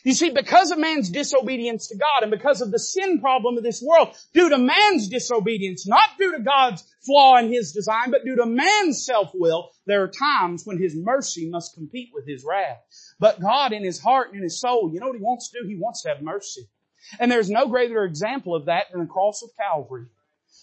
[0.03, 3.63] You see, because of man's disobedience to God and because of the sin problem of
[3.63, 8.25] this world, due to man's disobedience, not due to God's flaw in His design, but
[8.25, 12.79] due to man's self-will, there are times when His mercy must compete with His wrath.
[13.19, 15.61] But God in His heart and in His soul, you know what He wants to
[15.61, 15.69] do?
[15.69, 16.69] He wants to have mercy.
[17.19, 20.07] And there's no greater example of that than the cross of Calvary.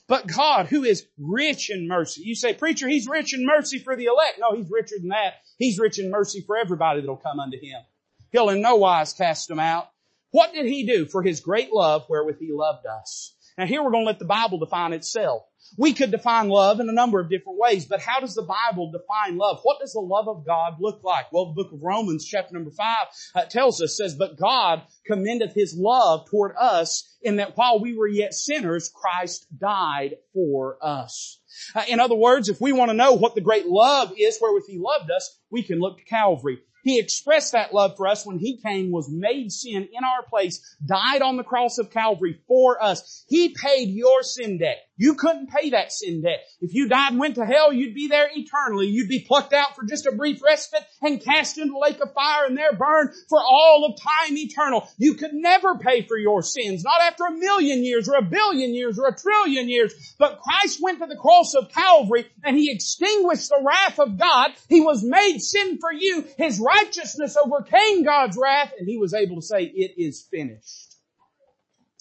[0.07, 2.21] But God, who is rich in mercy.
[2.23, 4.39] You say, preacher, He's rich in mercy for the elect.
[4.39, 5.35] No, He's richer than that.
[5.57, 7.81] He's rich in mercy for everybody that'll come unto Him.
[8.31, 9.89] He'll in no wise cast them out.
[10.31, 13.35] What did He do for His great love wherewith He loved us?
[13.57, 15.43] Now here we're going to let the Bible define itself.
[15.77, 18.91] We could define love in a number of different ways, but how does the Bible
[18.91, 19.59] define love?
[19.63, 21.31] What does the love of God look like?
[21.33, 25.53] Well, the book of Romans chapter number five uh, tells us, says, but God commendeth
[25.53, 31.41] his love toward us in that while we were yet sinners, Christ died for us.
[31.75, 34.67] Uh, in other words, if we want to know what the great love is wherewith
[34.67, 36.59] he loved us, we can look to Calvary.
[36.87, 40.77] He expressed that love for us when He came, was made sin in our place,
[40.85, 43.25] died on the cross of Calvary for us.
[43.27, 44.86] He paid your sin debt.
[44.97, 46.43] You couldn't pay that sin debt.
[46.59, 48.87] If you died and went to hell, you'd be there eternally.
[48.87, 52.13] You'd be plucked out for just a brief respite and cast into the lake of
[52.13, 54.89] fire and there burned for all of time eternal.
[54.97, 58.73] You could never pay for your sins, not after a million years or a billion
[58.73, 59.93] years or a trillion years.
[60.17, 64.51] But Christ went to the cross of Calvary and He extinguished the wrath of God.
[64.67, 66.25] He was made sin for you.
[66.37, 70.86] His righteousness overcame God's wrath and He was able to say, it is finished.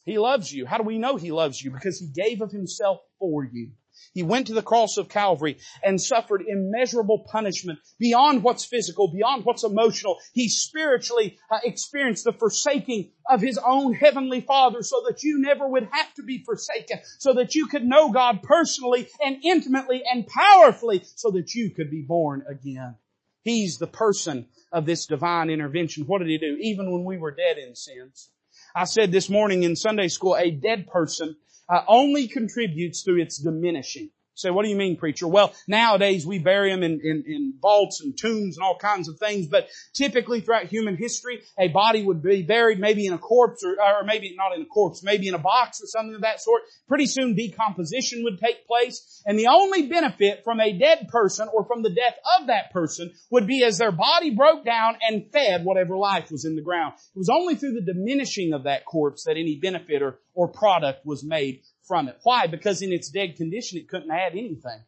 [0.06, 0.66] He loves you.
[0.66, 1.72] How do we know He loves you?
[1.72, 3.72] Because He gave of Himself for you.
[4.14, 9.44] He went to the cross of Calvary and suffered immeasurable punishment beyond what's physical, beyond
[9.44, 10.18] what's emotional.
[10.32, 15.66] He spiritually uh, experienced the forsaking of His own Heavenly Father so that you never
[15.66, 20.26] would have to be forsaken, so that you could know God personally and intimately and
[20.26, 22.94] powerfully, so that you could be born again.
[23.42, 26.04] He's the person of this divine intervention.
[26.04, 26.56] What did He do?
[26.60, 28.30] Even when we were dead in sins.
[28.78, 31.34] I said this morning in Sunday school, a dead person
[31.66, 34.10] uh, only contributes through its diminishing.
[34.36, 35.26] Say, what do you mean, preacher?
[35.26, 39.18] Well, nowadays we bury them in, in, in, vaults and tombs and all kinds of
[39.18, 43.64] things, but typically throughout human history, a body would be buried maybe in a corpse
[43.64, 46.42] or, or maybe not in a corpse, maybe in a box or something of that
[46.42, 46.60] sort.
[46.86, 51.64] Pretty soon decomposition would take place, and the only benefit from a dead person or
[51.64, 55.64] from the death of that person would be as their body broke down and fed
[55.64, 56.92] whatever life was in the ground.
[57.14, 61.06] It was only through the diminishing of that corpse that any benefit or, or product
[61.06, 62.18] was made from it.
[62.22, 62.46] Why?
[62.46, 64.80] Because in its dead condition it couldn't add anything.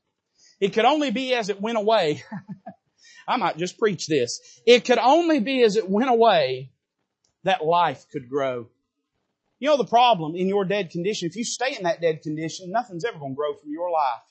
[0.61, 2.23] It could only be as it went away.
[3.29, 4.61] I might just preach this.
[4.67, 6.73] It could only be as it went away
[7.45, 8.69] that life could grow.
[9.59, 12.71] You know the problem in your dead condition, if you stay in that dead condition,
[12.71, 14.23] nothing's ever going to grow from your life.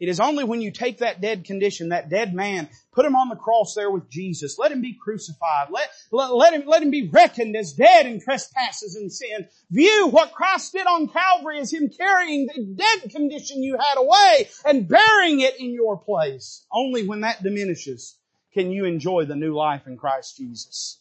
[0.00, 3.28] It is only when you take that dead condition, that dead man, put him on
[3.28, 6.90] the cross there with Jesus, let him be crucified, let, let, let, him, let him
[6.90, 9.48] be reckoned as dead in trespasses and sin.
[9.70, 14.48] View what Christ did on Calvary as him carrying the dead condition you had away
[14.64, 16.66] and burying it in your place.
[16.72, 18.16] Only when that diminishes
[18.52, 20.98] can you enjoy the new life in Christ Jesus.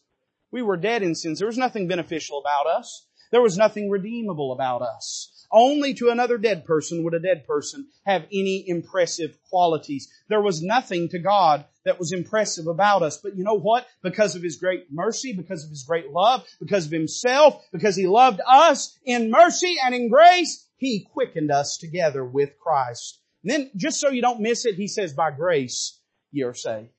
[0.52, 1.40] We were dead in sins.
[1.40, 3.08] There was nothing beneficial about us.
[3.32, 5.33] There was nothing redeemable about us.
[5.56, 10.12] Only to another dead person would a dead person have any impressive qualities.
[10.28, 13.18] There was nothing to God that was impressive about us.
[13.18, 13.86] But you know what?
[14.02, 18.08] Because of His great mercy, because of His great love, because of Himself, because He
[18.08, 23.20] loved us in mercy and in grace, He quickened us together with Christ.
[23.44, 26.00] And then, just so you don't miss it, He says, by grace
[26.32, 26.90] ye are saved.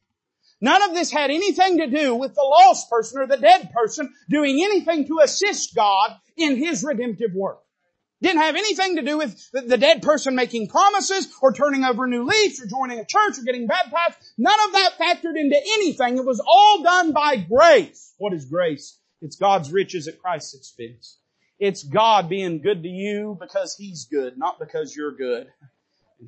[0.61, 4.15] None of this had anything to do with the lost person or the dead person
[4.31, 7.64] doing anything to assist God in His redemptive work.
[8.25, 12.25] Didn't have anything to do with the dead person making promises or turning over new
[12.25, 14.17] leaves or joining a church or getting baptized.
[14.39, 16.17] None of that factored into anything.
[16.17, 18.15] It was all done by grace.
[18.17, 18.99] What is grace?
[19.21, 21.19] It's God's riches at Christ's expense.
[21.59, 25.49] It's God being good to you because He's good, not because you're good.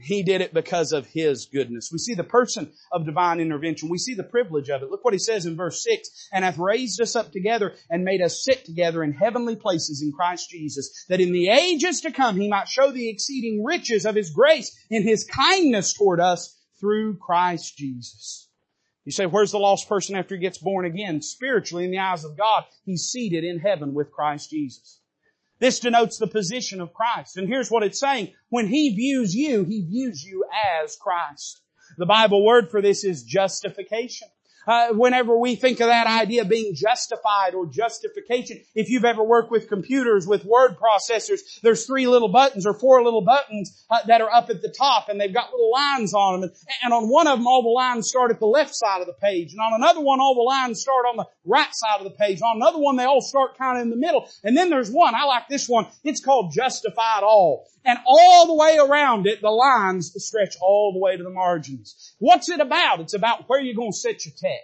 [0.03, 1.91] He did it because of His goodness.
[1.93, 3.89] We see the person of divine intervention.
[3.89, 4.91] We see the privilege of it.
[4.91, 8.23] Look what He says in verse 6, and hath raised us up together and made
[8.23, 12.37] us sit together in heavenly places in Christ Jesus, that in the ages to come
[12.37, 17.17] He might show the exceeding riches of His grace in His kindness toward us through
[17.19, 18.49] Christ Jesus.
[19.05, 21.23] You say, where's the lost person after he gets born again?
[21.23, 25.01] Spiritually, in the eyes of God, he's seated in heaven with Christ Jesus.
[25.59, 27.37] This denotes the position of Christ.
[27.37, 28.35] And here's what it's saying.
[28.51, 30.45] When He views you, He views you
[30.83, 31.63] as Christ.
[31.97, 34.29] The Bible word for this is justification.
[34.67, 39.23] Uh, whenever we think of that idea of being justified or justification, if you've ever
[39.23, 43.99] worked with computers, with word processors, there's three little buttons or four little buttons uh,
[44.07, 46.51] that are up at the top and they've got little lines on them.
[46.51, 46.53] And,
[46.83, 49.13] and on one of them, all the lines start at the left side of the
[49.13, 49.53] page.
[49.53, 52.41] And on another one, all the lines start on the right side of the page.
[52.43, 54.29] On another one, they all start kind of in the middle.
[54.43, 57.67] And then there's one, I like this one, it's called justified all.
[57.85, 62.15] And all the way around it, the lines stretch all the way to the margins.
[62.19, 62.99] What's it about?
[62.99, 64.56] It's about where you're going to set your text.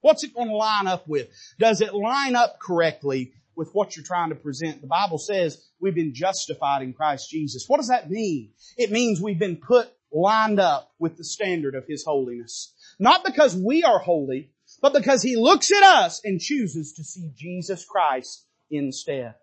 [0.00, 1.28] What's it going to line up with?
[1.58, 4.80] Does it line up correctly with what you're trying to present?
[4.80, 7.64] The Bible says we've been justified in Christ Jesus.
[7.66, 8.50] What does that mean?
[8.76, 12.72] It means we've been put lined up with the standard of His holiness.
[12.98, 14.50] Not because we are holy,
[14.80, 19.34] but because He looks at us and chooses to see Jesus Christ instead.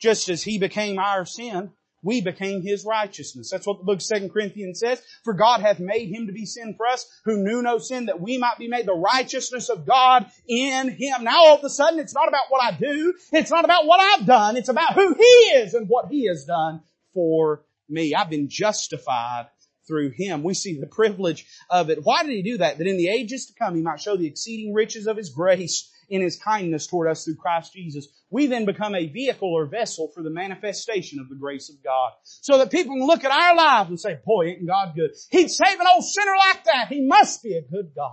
[0.00, 1.70] Just as He became our sin,
[2.04, 3.50] we became his righteousness.
[3.50, 5.02] That's what the book of 2 Corinthians says.
[5.24, 8.20] For God hath made him to be sin for us who knew no sin that
[8.20, 11.24] we might be made the righteousness of God in him.
[11.24, 13.14] Now all of a sudden it's not about what I do.
[13.32, 14.56] It's not about what I've done.
[14.56, 16.82] It's about who he is and what he has done
[17.14, 18.14] for me.
[18.14, 19.46] I've been justified
[19.86, 20.42] through him.
[20.42, 22.04] We see the privilege of it.
[22.04, 22.78] Why did he do that?
[22.78, 25.90] That in the ages to come he might show the exceeding riches of his grace
[26.14, 28.06] in his kindness toward us through Christ Jesus.
[28.30, 32.12] We then become a vehicle or vessel for the manifestation of the grace of God.
[32.22, 35.10] So that people can look at our lives and say, boy, ain't God good.
[35.30, 36.88] He'd save an old sinner like that.
[36.88, 38.12] He must be a good God.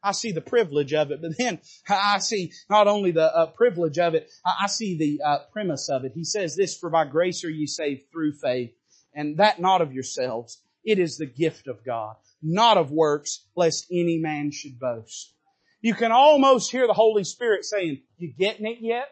[0.00, 3.98] I see the privilege of it, but then I see not only the uh, privilege
[3.98, 6.12] of it, I, see the uh, premise of it.
[6.14, 8.70] He says this, for by grace are ye saved through faith,
[9.12, 10.62] and that not of yourselves.
[10.84, 15.34] It is the gift of God, not of works, lest any man should boast.
[15.80, 19.08] You can almost hear the Holy Spirit saying, you getting it yet?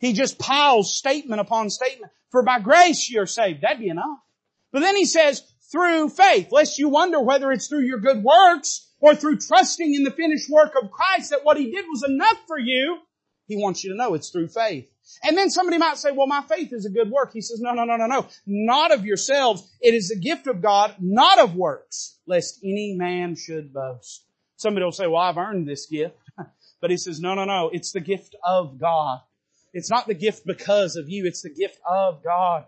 [0.00, 2.12] He just piles statement upon statement.
[2.30, 3.60] For by grace you're saved.
[3.62, 4.18] That'd be enough.
[4.72, 8.88] But then he says, through faith, lest you wonder whether it's through your good works
[9.00, 12.38] or through trusting in the finished work of Christ that what he did was enough
[12.46, 12.98] for you.
[13.46, 14.88] He wants you to know it's through faith.
[15.22, 17.32] And then somebody might say, well, my faith is a good work.
[17.34, 18.26] He says, no, no, no, no, no.
[18.46, 19.68] Not of yourselves.
[19.80, 24.24] It is a gift of God, not of works, lest any man should boast.
[24.62, 26.16] Somebody will say, well, I've earned this gift.
[26.80, 27.70] But he says, no, no, no.
[27.72, 29.20] It's the gift of God.
[29.72, 31.26] It's not the gift because of you.
[31.26, 32.64] It's the gift of God.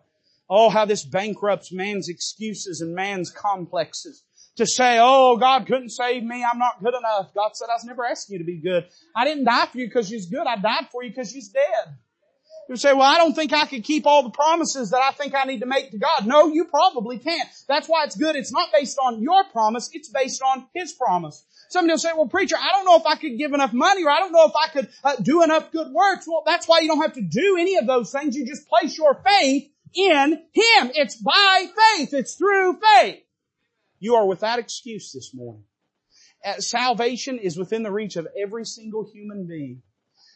[0.49, 4.23] Oh, how this bankrupts man's excuses and man's complexes.
[4.59, 6.45] To say, oh, God couldn't save me.
[6.45, 7.35] I'm not good enough.
[7.35, 8.87] God said, I was never asked you to be good.
[9.17, 10.47] I didn't die for you because you're good.
[10.47, 11.97] I died for you because you're dead.
[12.69, 15.35] You say, well, I don't think I could keep all the promises that I think
[15.35, 16.25] I need to make to God.
[16.27, 17.49] No, you probably can't.
[17.69, 18.37] That's why it's good.
[18.37, 19.91] It's not based on your promise.
[19.93, 21.45] It's based on His promise.
[21.75, 24.09] Somebody will say, well, preacher, I don't know if I could give enough money or
[24.09, 26.25] I don't know if I could uh, do enough good works.
[26.25, 28.37] Well, that's why you don't have to do any of those things.
[28.37, 30.93] You just place your faith in Him.
[30.95, 32.15] It's by faith.
[32.15, 33.25] It's through faith.
[33.99, 35.65] You are without excuse this morning.
[36.45, 39.83] Uh, salvation is within the reach of every single human being.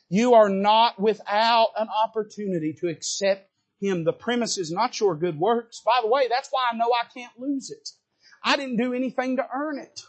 [0.09, 3.49] You are not without an opportunity to accept
[3.81, 4.03] Him.
[4.03, 5.83] The premise is not your good works.
[5.87, 7.91] By the way, that's why I know I can't lose it.
[8.43, 10.01] I didn't do anything to earn it.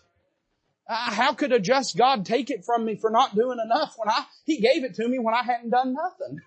[0.90, 4.26] How could a just God take it from me for not doing enough when I,
[4.46, 6.40] He gave it to me when I hadn't done nothing?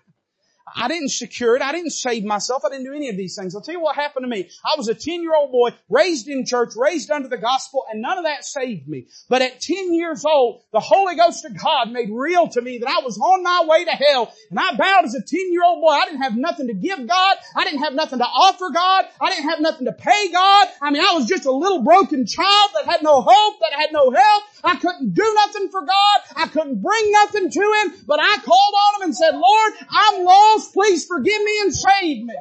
[0.75, 1.61] I didn't secure it.
[1.61, 2.63] I didn't save myself.
[2.65, 3.55] I didn't do any of these things.
[3.55, 4.49] I'll tell you what happened to me.
[4.65, 8.01] I was a 10 year old boy, raised in church, raised under the gospel, and
[8.01, 9.07] none of that saved me.
[9.29, 12.89] But at 10 years old, the Holy Ghost of God made real to me that
[12.89, 14.33] I was on my way to hell.
[14.49, 15.89] And I bowed as a 10 year old boy.
[15.89, 17.37] I didn't have nothing to give God.
[17.55, 19.05] I didn't have nothing to offer God.
[19.19, 20.67] I didn't have nothing to pay God.
[20.81, 23.91] I mean, I was just a little broken child that had no hope, that had
[23.91, 24.43] no help.
[24.63, 26.21] I couldn't do nothing for God.
[26.35, 28.72] I couldn't bring nothing to Him, but I called
[29.13, 30.73] and said, Lord, I'm lost.
[30.73, 32.35] Please forgive me and save me.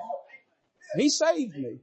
[0.96, 1.78] He saved me.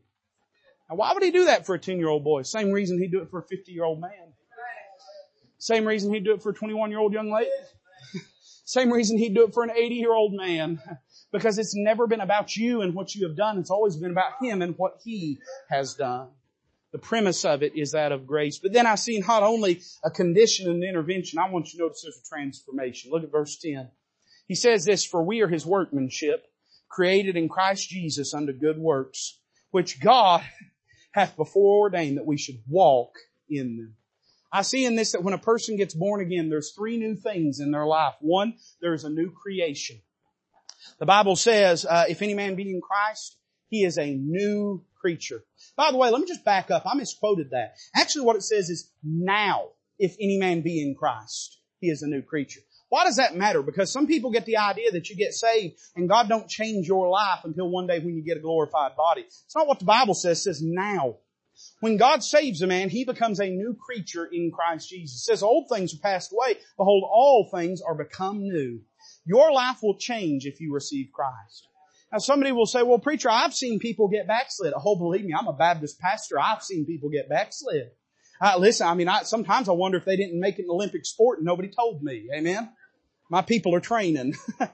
[0.89, 2.41] Now why would He do that for a 10 year old boy?
[2.41, 4.34] Same reason He'd do it for a 50 year old man.
[5.60, 7.49] Same reason He'd do it for a 21 year old young lady.
[8.65, 10.82] Same reason He'd do it for an 80 year old man.
[11.32, 13.60] Because it's never been about you and what you have done.
[13.60, 15.38] It's always been about Him and what He
[15.69, 16.30] has done.
[16.91, 18.58] The premise of it is that of grace.
[18.58, 22.02] But then I see not only a condition and intervention, I want you to notice
[22.02, 23.12] there's a transformation.
[23.12, 23.91] Look at verse 10.
[24.49, 26.43] He says this, for we are his workmanship,
[26.89, 30.43] created in Christ Jesus unto good works, which God
[31.12, 33.12] hath before ordained that we should walk
[33.47, 33.95] in them.
[34.51, 37.59] I see in this that when a person gets born again, there's three new things
[37.59, 38.15] in their life.
[38.21, 40.01] One, there's a new creation.
[40.97, 45.43] The Bible says, uh, if any man be in Christ, he is a new creature.
[45.75, 46.88] By the way, let me just back up.
[46.88, 47.75] I misquoted that.
[47.95, 49.67] Actually what it says is now,
[49.99, 52.62] if any man be in Christ, he is a new creature.
[52.89, 53.62] Why does that matter?
[53.62, 57.08] Because some people get the idea that you get saved and God don't change your
[57.08, 59.21] life until one day when you get a glorified body.
[59.21, 60.39] It's not what the Bible says.
[60.39, 61.17] It says now.
[61.82, 65.21] When God saves a man, he becomes a new creature in Christ Jesus.
[65.21, 66.56] It says old things are passed away.
[66.78, 68.79] Behold, all things are become new.
[69.25, 71.67] Your life will change if you receive Christ.
[72.12, 74.73] Now somebody will say, well preacher, I've seen people get backslid.
[74.75, 76.40] Oh, believe me, I'm a Baptist pastor.
[76.40, 77.92] I've seen people get backslid.
[78.42, 81.06] Uh, listen, I mean, I, sometimes I wonder if they didn't make it an Olympic
[81.06, 82.29] sport and nobody told me.
[82.33, 82.69] Amen.
[83.30, 84.36] My people are training.
[84.60, 84.67] I,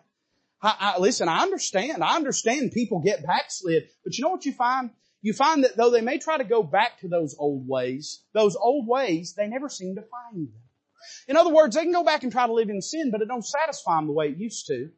[0.80, 2.04] I, listen, I understand.
[2.04, 4.90] I understand people get backslid, but you know what you find?
[5.22, 8.56] You find that though they may try to go back to those old ways, those
[8.56, 10.62] old ways, they never seem to find them.
[11.28, 13.28] In other words, they can go back and try to live in sin, but it
[13.28, 14.90] don't satisfy them the way it used to.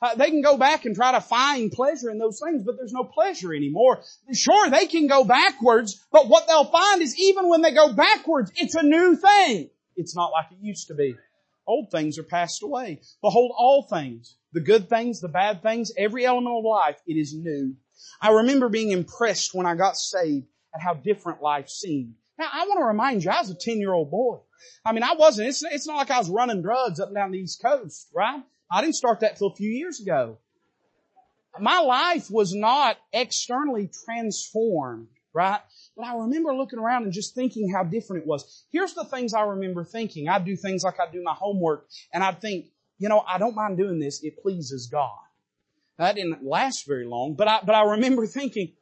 [0.00, 2.92] Uh, they can go back and try to find pleasure in those things, but there's
[2.92, 4.02] no pleasure anymore.
[4.32, 8.52] Sure, they can go backwards, but what they'll find is even when they go backwards,
[8.56, 9.70] it's a new thing.
[9.96, 11.16] It's not like it used to be.
[11.68, 13.00] Old things are passed away.
[13.20, 17.34] Behold, all things, the good things, the bad things, every element of life, it is
[17.34, 17.76] new.
[18.22, 22.14] I remember being impressed when I got saved at how different life seemed.
[22.38, 24.38] Now, I want to remind you, I was a 10 year old boy.
[24.84, 27.32] I mean, I wasn't, it's, it's not like I was running drugs up and down
[27.32, 28.42] the East Coast, right?
[28.70, 30.38] I didn't start that till a few years ago.
[31.60, 35.60] My life was not externally transformed, right?
[35.98, 38.64] But I remember looking around and just thinking how different it was.
[38.70, 40.28] Here's the things I remember thinking.
[40.28, 42.66] I'd do things like I'd do my homework and I'd think,
[42.98, 44.22] you know, I don't mind doing this.
[44.22, 45.18] It pleases God.
[45.98, 48.74] That didn't last very long, but I, but I remember thinking,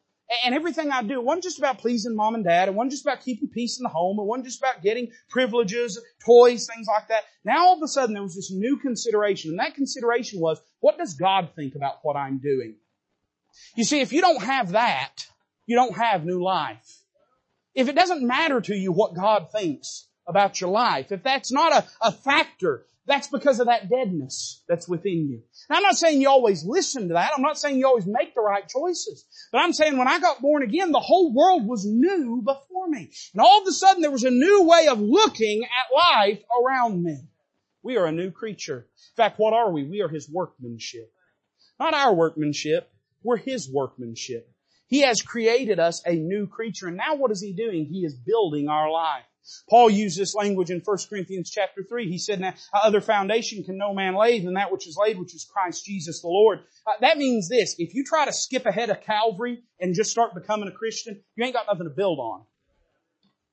[0.45, 2.69] and everything I do, it wasn't just about pleasing mom and dad.
[2.69, 4.19] It wasn't just about keeping peace in the home.
[4.19, 7.23] It wasn't just about getting privileges, toys, things like that.
[7.47, 10.99] Now all of a sudden there was this new consideration, and that consideration was, what
[10.99, 12.75] does God think about what I'm doing?
[13.75, 15.25] You see, if you don't have that,
[15.65, 17.05] you don't have new life.
[17.77, 21.73] If it doesn't matter to you what God thinks about your life, if that's not
[21.73, 25.43] a, a factor, that's because of that deadness that's within you.
[25.69, 27.33] Now I'm not saying you always listen to that.
[27.37, 29.27] I'm not saying you always make the right choices.
[29.53, 33.11] But I'm saying when I got born again, the whole world was new before me.
[33.35, 37.05] And all of a sudden there was a new way of looking at life around
[37.05, 37.29] me.
[37.83, 38.79] We are a new creature.
[38.79, 39.85] In fact, what are we?
[39.85, 41.13] We are His workmanship.
[41.79, 42.91] Not our workmanship.
[43.23, 44.51] We're His workmanship.
[44.89, 46.89] He has created us a new creature.
[46.89, 47.87] And now what is He doing?
[47.87, 49.25] He is building our life.
[49.69, 52.11] Paul used this language in 1 Corinthians chapter 3.
[52.11, 55.35] He said, now, other foundation can no man lay than that which is laid, which
[55.35, 56.61] is Christ Jesus the Lord.
[56.87, 57.77] Uh, that means this.
[57.79, 61.45] If you try to skip ahead of Calvary and just start becoming a Christian, you
[61.45, 62.43] ain't got nothing to build on.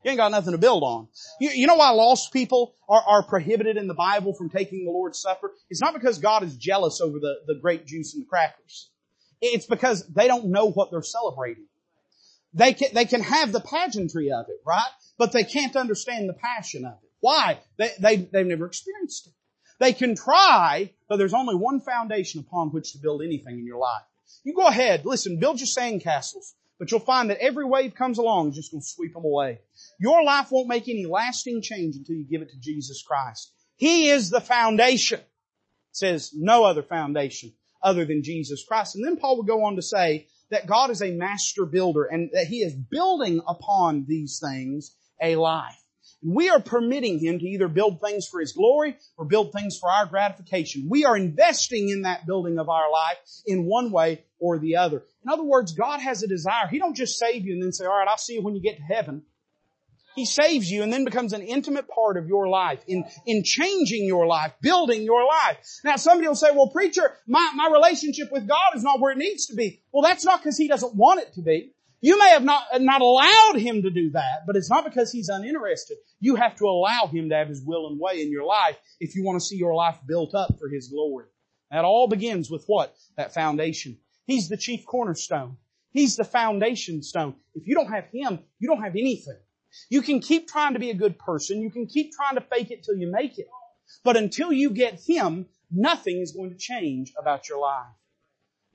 [0.04, 1.08] You ain't got nothing to build on.
[1.40, 4.92] You, you know why lost people are, are, prohibited in the Bible from taking the
[4.92, 5.54] Lord's Supper?
[5.70, 8.90] It's not because God is jealous over the, the grape juice and the crackers.
[9.46, 11.66] It's because they don't know what they're celebrating.
[12.54, 14.82] They can, they can have the pageantry of it, right?
[15.18, 17.10] But they can't understand the passion of it.
[17.20, 17.60] Why?
[17.78, 19.34] They, they, they've never experienced it.
[19.80, 23.80] They can try, but there's only one foundation upon which to build anything in your
[23.80, 24.04] life.
[24.46, 28.52] You go ahead, listen, build your sandcastles, but you'll find that every wave comes along
[28.52, 29.60] is just going to sweep them away.
[30.00, 33.52] Your life won't make any lasting change until you give it to Jesus Christ.
[33.76, 35.20] He is the foundation.
[35.20, 35.28] It
[35.92, 37.54] says no other foundation
[37.84, 38.96] other than Jesus Christ.
[38.96, 42.30] And then Paul would go on to say, that God is a master builder and
[42.34, 45.76] that He is building upon these things a life.
[46.22, 49.92] We are permitting Him to either build things for His glory or build things for
[49.92, 50.88] our gratification.
[50.90, 53.18] We are investing in that building of our life
[53.48, 55.04] in one way or the other.
[55.26, 56.68] In other words, God has a desire.
[56.70, 58.78] He don't just save you and then say, alright, I'll see you when you get
[58.78, 59.24] to heaven.
[60.16, 64.06] He saves you and then becomes an intimate part of your life in, in changing
[64.06, 65.58] your life, building your life.
[65.84, 69.18] Now somebody will say, well preacher, my, my relationship with God is not where it
[69.18, 69.82] needs to be.
[69.92, 71.74] Well that's not because He doesn't want it to be.
[72.02, 75.30] You may have not, not allowed Him to do that, but it's not because He's
[75.30, 75.98] uninterested.
[76.20, 79.16] You have to allow Him to have His will and way in your life if
[79.16, 81.28] you want to see your life built up for His glory.
[81.72, 82.94] That all begins with what?
[83.16, 83.98] That foundation.
[84.28, 85.58] He's the chief cornerstone.
[85.92, 87.36] He's the foundation stone.
[87.56, 89.38] If you don't have Him, you don't have anything.
[89.90, 91.62] You can keep trying to be a good person.
[91.62, 93.48] You can keep trying to fake it till you make it.
[94.04, 97.88] But until you get Him, nothing is going to change about your life.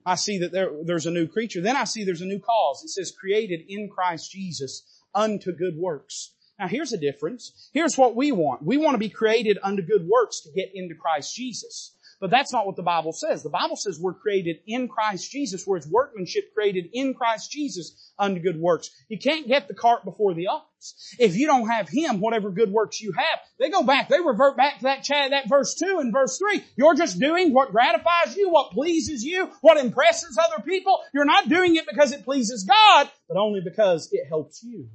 [0.04, 1.60] I see that there, there's a new creature.
[1.60, 2.82] Then I see there's a new cause.
[2.82, 4.82] It says created in Christ Jesus
[5.14, 6.34] unto good works.
[6.58, 7.70] Now here's a difference.
[7.72, 8.62] Here's what we want.
[8.62, 11.94] We want to be created unto good works to get into Christ Jesus.
[12.20, 13.42] But that's not what the Bible says.
[13.42, 18.12] The Bible says we're created in Christ Jesus, where it's workmanship created in Christ Jesus
[18.18, 18.90] unto good works.
[19.08, 21.14] You can't get the cart before the ox.
[21.18, 24.56] If you don't have Him, whatever good works you have, they go back, they revert
[24.56, 26.62] back to that chat, that verse 2 and verse 3.
[26.76, 31.00] You're just doing what gratifies you, what pleases you, what impresses other people.
[31.14, 34.88] You're not doing it because it pleases God, but only because it helps you.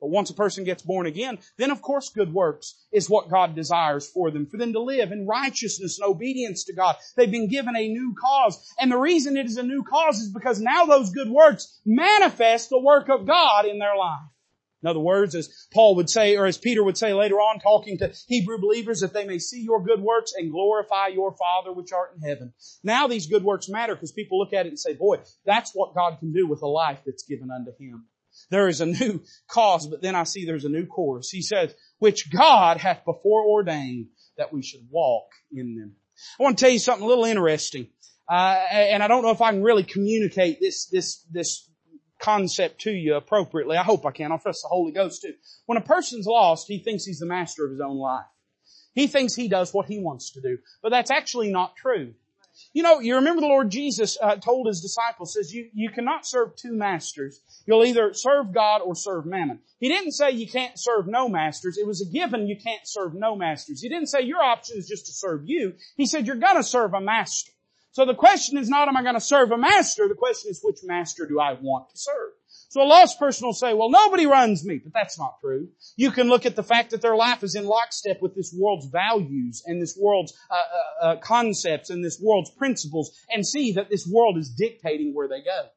[0.00, 3.56] But once a person gets born again, then of course good works is what God
[3.56, 6.96] desires for them, for them to live in righteousness and obedience to God.
[7.16, 8.64] They've been given a new cause.
[8.80, 12.70] And the reason it is a new cause is because now those good works manifest
[12.70, 14.20] the work of God in their life.
[14.82, 17.98] In other words, as Paul would say, or as Peter would say later on, talking
[17.98, 21.92] to Hebrew believers, that they may see your good works and glorify your Father which
[21.92, 22.52] art in heaven.
[22.84, 25.96] Now these good works matter because people look at it and say, boy, that's what
[25.96, 28.06] God can do with a life that's given unto Him.
[28.50, 31.30] There is a new cause, but then I see there's a new course.
[31.30, 35.96] He says, which God hath before ordained that we should walk in them.
[36.38, 37.88] I want to tell you something a little interesting.
[38.30, 41.68] Uh, and I don't know if I can really communicate this, this, this
[42.20, 43.76] concept to you appropriately.
[43.76, 44.32] I hope I can.
[44.32, 45.34] I'll trust the Holy Ghost too.
[45.66, 48.26] When a person's lost, he thinks he's the master of his own life.
[48.94, 50.58] He thinks he does what he wants to do.
[50.82, 52.14] But that's actually not true.
[52.72, 56.26] You know, you remember the Lord Jesus uh, told his disciples, says, you, you cannot
[56.26, 57.40] serve two masters.
[57.66, 59.60] You'll either serve God or serve mammon.
[59.80, 61.78] He didn't say you can't serve no masters.
[61.78, 63.80] It was a given you can't serve no masters.
[63.80, 65.74] He didn't say your option is just to serve you.
[65.96, 67.52] He said you're gonna serve a master.
[67.92, 70.06] So the question is not, am I to serve a master?
[70.06, 72.32] The question is, which master do I want to serve?
[72.70, 75.68] So a lost person will say, well, nobody runs me, but that's not true.
[75.96, 78.88] You can look at the fact that their life is in lockstep with this world's
[78.88, 83.88] values and this world's uh, uh, uh, concepts and this world's principles and see that
[83.88, 85.68] this world is dictating where they go.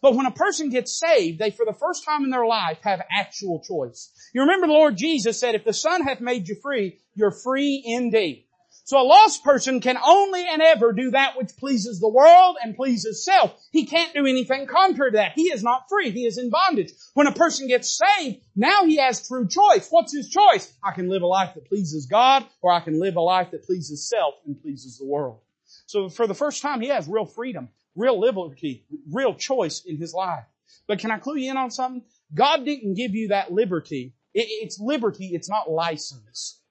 [0.00, 3.02] But when a person gets saved, they for the first time in their life have
[3.10, 4.10] actual choice.
[4.32, 7.82] You remember the Lord Jesus said, if the Son hath made you free, you're free
[7.84, 8.47] indeed.
[8.88, 12.74] So a lost person can only and ever do that which pleases the world and
[12.74, 13.54] pleases self.
[13.70, 15.32] He can't do anything contrary to that.
[15.34, 16.10] He is not free.
[16.10, 16.92] He is in bondage.
[17.12, 19.88] When a person gets saved, now he has true choice.
[19.90, 20.72] What's his choice?
[20.82, 23.66] I can live a life that pleases God or I can live a life that
[23.66, 25.40] pleases self and pleases the world.
[25.84, 30.14] So for the first time, he has real freedom, real liberty, real choice in his
[30.14, 30.46] life.
[30.86, 32.04] But can I clue you in on something?
[32.32, 34.14] God didn't give you that liberty.
[34.32, 35.32] It's liberty.
[35.34, 36.62] It's not license.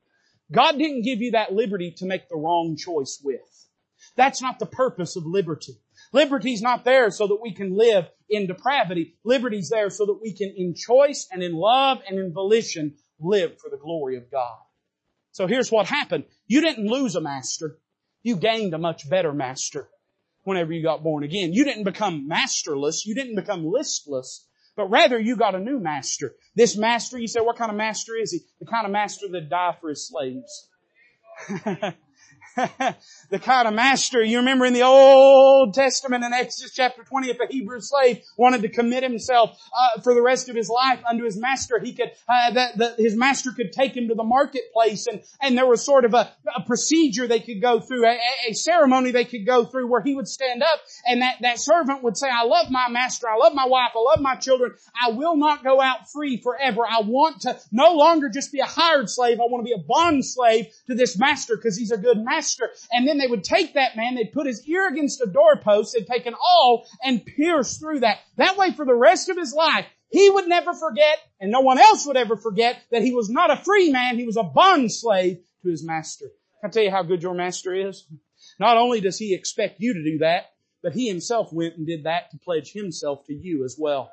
[0.52, 3.42] God didn't give you that liberty to make the wrong choice with.
[4.16, 5.74] That's not the purpose of liberty.
[6.14, 9.16] Liberty's not there so that we can live in depravity.
[9.24, 13.60] Liberty's there so that we can in choice and in love and in volition live
[13.60, 14.58] for the glory of God.
[15.32, 16.24] So here's what happened.
[16.48, 17.78] You didn't lose a master.
[18.24, 19.90] You gained a much better master
[20.44, 21.54] whenever you got born again.
[21.54, 23.06] You didn't become masterless.
[23.06, 24.48] You didn't become listless.
[24.78, 26.36] But rather you got a new master.
[26.56, 28.40] This master, you say, what kind of master is he?
[28.60, 30.70] The kind of master that died for his slaves.
[33.30, 37.40] the kind of master, you remember in the Old Testament in Exodus chapter 20, if
[37.40, 41.24] a Hebrew slave wanted to commit himself uh, for the rest of his life unto
[41.24, 45.06] his master, he could, uh, that, that his master could take him to the marketplace
[45.06, 48.18] and, and there was sort of a, a procedure they could go through, a,
[48.50, 52.02] a ceremony they could go through where he would stand up and that, that servant
[52.02, 55.12] would say, I love my master, I love my wife, I love my children, I
[55.12, 56.82] will not go out free forever.
[56.90, 59.86] I want to no longer just be a hired slave, I want to be a
[59.86, 62.70] bond slave to this master because he's a good master master.
[62.92, 66.08] And then they would take that man, they'd put his ear against a doorpost, they'd
[66.08, 68.20] take an awl and pierce through that.
[68.38, 71.80] That way for the rest of his life, he would never forget, and no one
[71.80, 74.92] else would ever forget, that he was not a free man, he was a bond
[74.92, 76.28] slave to his master.
[76.62, 78.08] Can I tell you how good your master is?
[78.60, 82.06] Not only does he expect you to do that, but he himself went and did
[82.06, 84.12] that to pledge himself to you as well.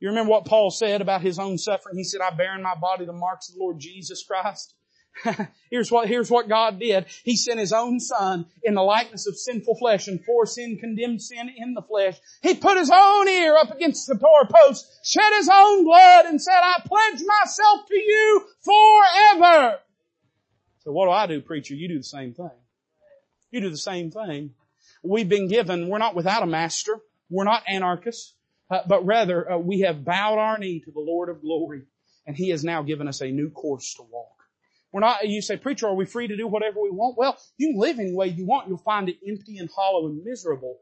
[0.00, 1.96] You remember what Paul said about his own suffering?
[1.96, 4.74] He said, I bear in my body the marks of the Lord Jesus Christ.
[5.70, 7.06] here's what, here's what God did.
[7.24, 11.22] He sent His own Son in the likeness of sinful flesh and for sin condemned
[11.22, 12.18] sin in the flesh.
[12.42, 16.60] He put His own ear up against the doorpost, shed His own blood and said,
[16.62, 19.78] I pledge myself to you forever.
[20.80, 21.74] So what do I do, preacher?
[21.74, 22.50] You do the same thing.
[23.50, 24.54] You do the same thing.
[25.02, 26.98] We've been given, we're not without a master.
[27.28, 28.34] We're not anarchists.
[28.70, 31.82] Uh, but rather, uh, we have bowed our knee to the Lord of glory
[32.26, 34.41] and He has now given us a new course to walk.
[34.92, 37.16] We're not, you say, preacher, are we free to do whatever we want?
[37.16, 38.68] Well, you can live any way you want.
[38.68, 40.80] You'll find it empty and hollow and miserable.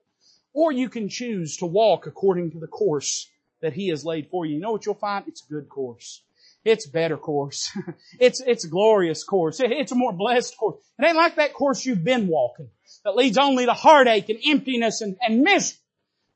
[0.53, 3.29] Or you can choose to walk according to the course
[3.61, 4.55] that He has laid for you.
[4.55, 5.29] You know what you'll find?
[5.29, 6.23] It's a good course.
[6.65, 7.71] It's a better course.
[8.21, 9.61] it's, it's a glorious course.
[9.65, 10.79] It's a more blessed course.
[10.99, 12.69] It ain't like that course you've been walking
[13.05, 15.79] that leads only to heartache and emptiness and, and misery.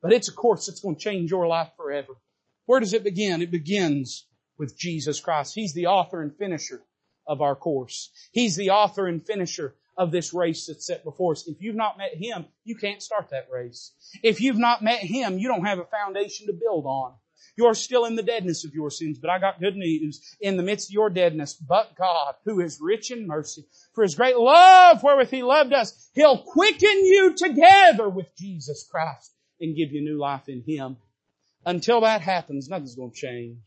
[0.01, 2.13] But it's a course that's going to change your life forever.
[2.67, 3.43] Where does it begin?
[3.43, 4.27] It begins
[4.59, 5.55] with Jesus Christ.
[5.55, 6.83] He's the author and finisher
[7.27, 8.11] of our course.
[8.33, 11.47] He's the author and finisher of this race that's set before us.
[11.47, 13.93] If you've not met Him, you can't start that race.
[14.23, 17.15] If you've not met Him, you don't have a foundation to build on.
[17.57, 20.21] You're still in the deadness of your sins, but I got good news.
[20.41, 23.65] In the midst of your deadness, but God, who is rich in mercy,
[23.95, 29.33] for His great love wherewith He loved us, He'll quicken you together with Jesus Christ
[29.61, 30.97] and give you new life in Him.
[31.65, 33.59] Until that happens, nothing's going to change.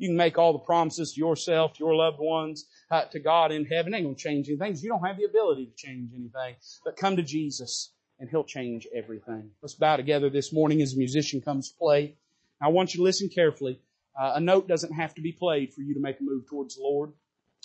[0.00, 3.52] You can make all the promises to yourself, to your loved ones, uh, to God
[3.52, 3.92] in heaven.
[3.92, 4.74] It ain't going to change anything.
[4.76, 6.56] You don't have the ability to change anything.
[6.86, 9.50] But come to Jesus and He'll change everything.
[9.60, 12.14] Let's bow together this morning as a musician comes to play.
[12.62, 13.78] I want you to listen carefully.
[14.18, 16.76] Uh, a note doesn't have to be played for you to make a move towards
[16.76, 17.12] the Lord.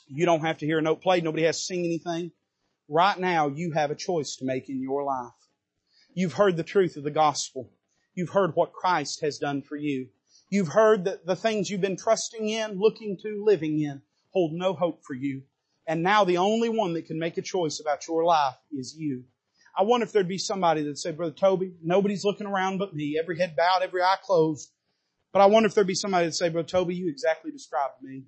[0.09, 1.23] You don't have to hear a note played.
[1.23, 2.33] Nobody has to sing anything.
[2.89, 5.31] Right now, you have a choice to make in your life.
[6.13, 7.71] You've heard the truth of the gospel.
[8.13, 10.09] You've heard what Christ has done for you.
[10.49, 14.73] You've heard that the things you've been trusting in, looking to, living in, hold no
[14.73, 15.43] hope for you.
[15.87, 19.23] And now the only one that can make a choice about your life is you.
[19.77, 23.17] I wonder if there'd be somebody that'd say, Brother Toby, nobody's looking around but me.
[23.19, 24.71] Every head bowed, every eye closed.
[25.33, 28.23] But I wonder if there'd be somebody that'd say, Brother Toby, you exactly described me.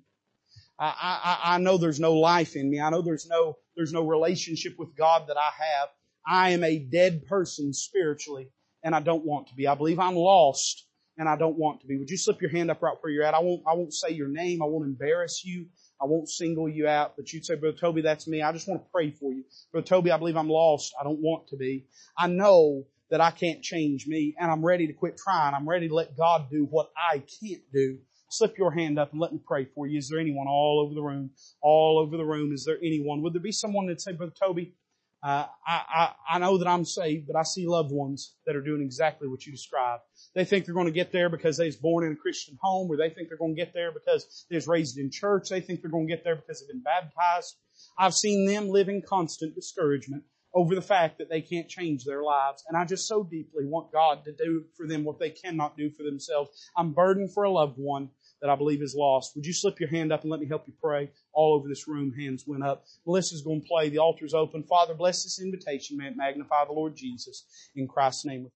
[0.78, 2.80] I, I, I know there's no life in me.
[2.80, 5.88] I know there's no, there's no relationship with God that I have.
[6.26, 8.50] I am a dead person spiritually
[8.84, 9.66] and I don't want to be.
[9.66, 10.87] I believe I'm lost
[11.18, 11.98] and I don't want to be.
[11.98, 13.34] Would you slip your hand up right where you're at?
[13.34, 14.62] I won't, I won't say your name.
[14.62, 15.66] I won't embarrass you.
[16.00, 18.40] I won't single you out, but you'd say, Brother Toby, that's me.
[18.40, 19.42] I just want to pray for you.
[19.72, 20.94] Brother Toby, I believe I'm lost.
[20.98, 21.86] I don't want to be.
[22.16, 25.54] I know that I can't change me and I'm ready to quit trying.
[25.54, 27.98] I'm ready to let God do what I can't do.
[28.30, 29.98] Slip your hand up and let me pray for you.
[29.98, 31.30] Is there anyone all over the room?
[31.62, 32.52] All over the room.
[32.52, 33.22] Is there anyone?
[33.22, 34.74] Would there be someone that say, Brother Toby,
[35.22, 38.62] uh, I, I, I know that I'm saved, but I see loved ones that are
[38.62, 40.02] doing exactly what you described.
[40.34, 42.88] They think they're going to get there because they was born in a Christian home,
[42.90, 45.48] or they think they're going to get there because they was raised in church.
[45.48, 47.56] They think they're going to get there because they've been baptized.
[47.98, 50.22] I've seen them live in constant discouragement
[50.54, 52.64] over the fact that they can't change their lives.
[52.68, 55.90] And I just so deeply want God to do for them what they cannot do
[55.90, 56.50] for themselves.
[56.76, 58.10] I'm burdened for a loved one
[58.40, 59.34] that I believe is lost.
[59.34, 61.10] Would you slip your hand up and let me help you pray?
[61.32, 62.84] All over this room, hands went up.
[63.06, 63.88] Melissa's going to play.
[63.88, 64.62] The altar's open.
[64.64, 65.96] Father, bless this invitation.
[65.96, 67.46] May it magnify the Lord Jesus.
[67.74, 68.50] In Christ's name.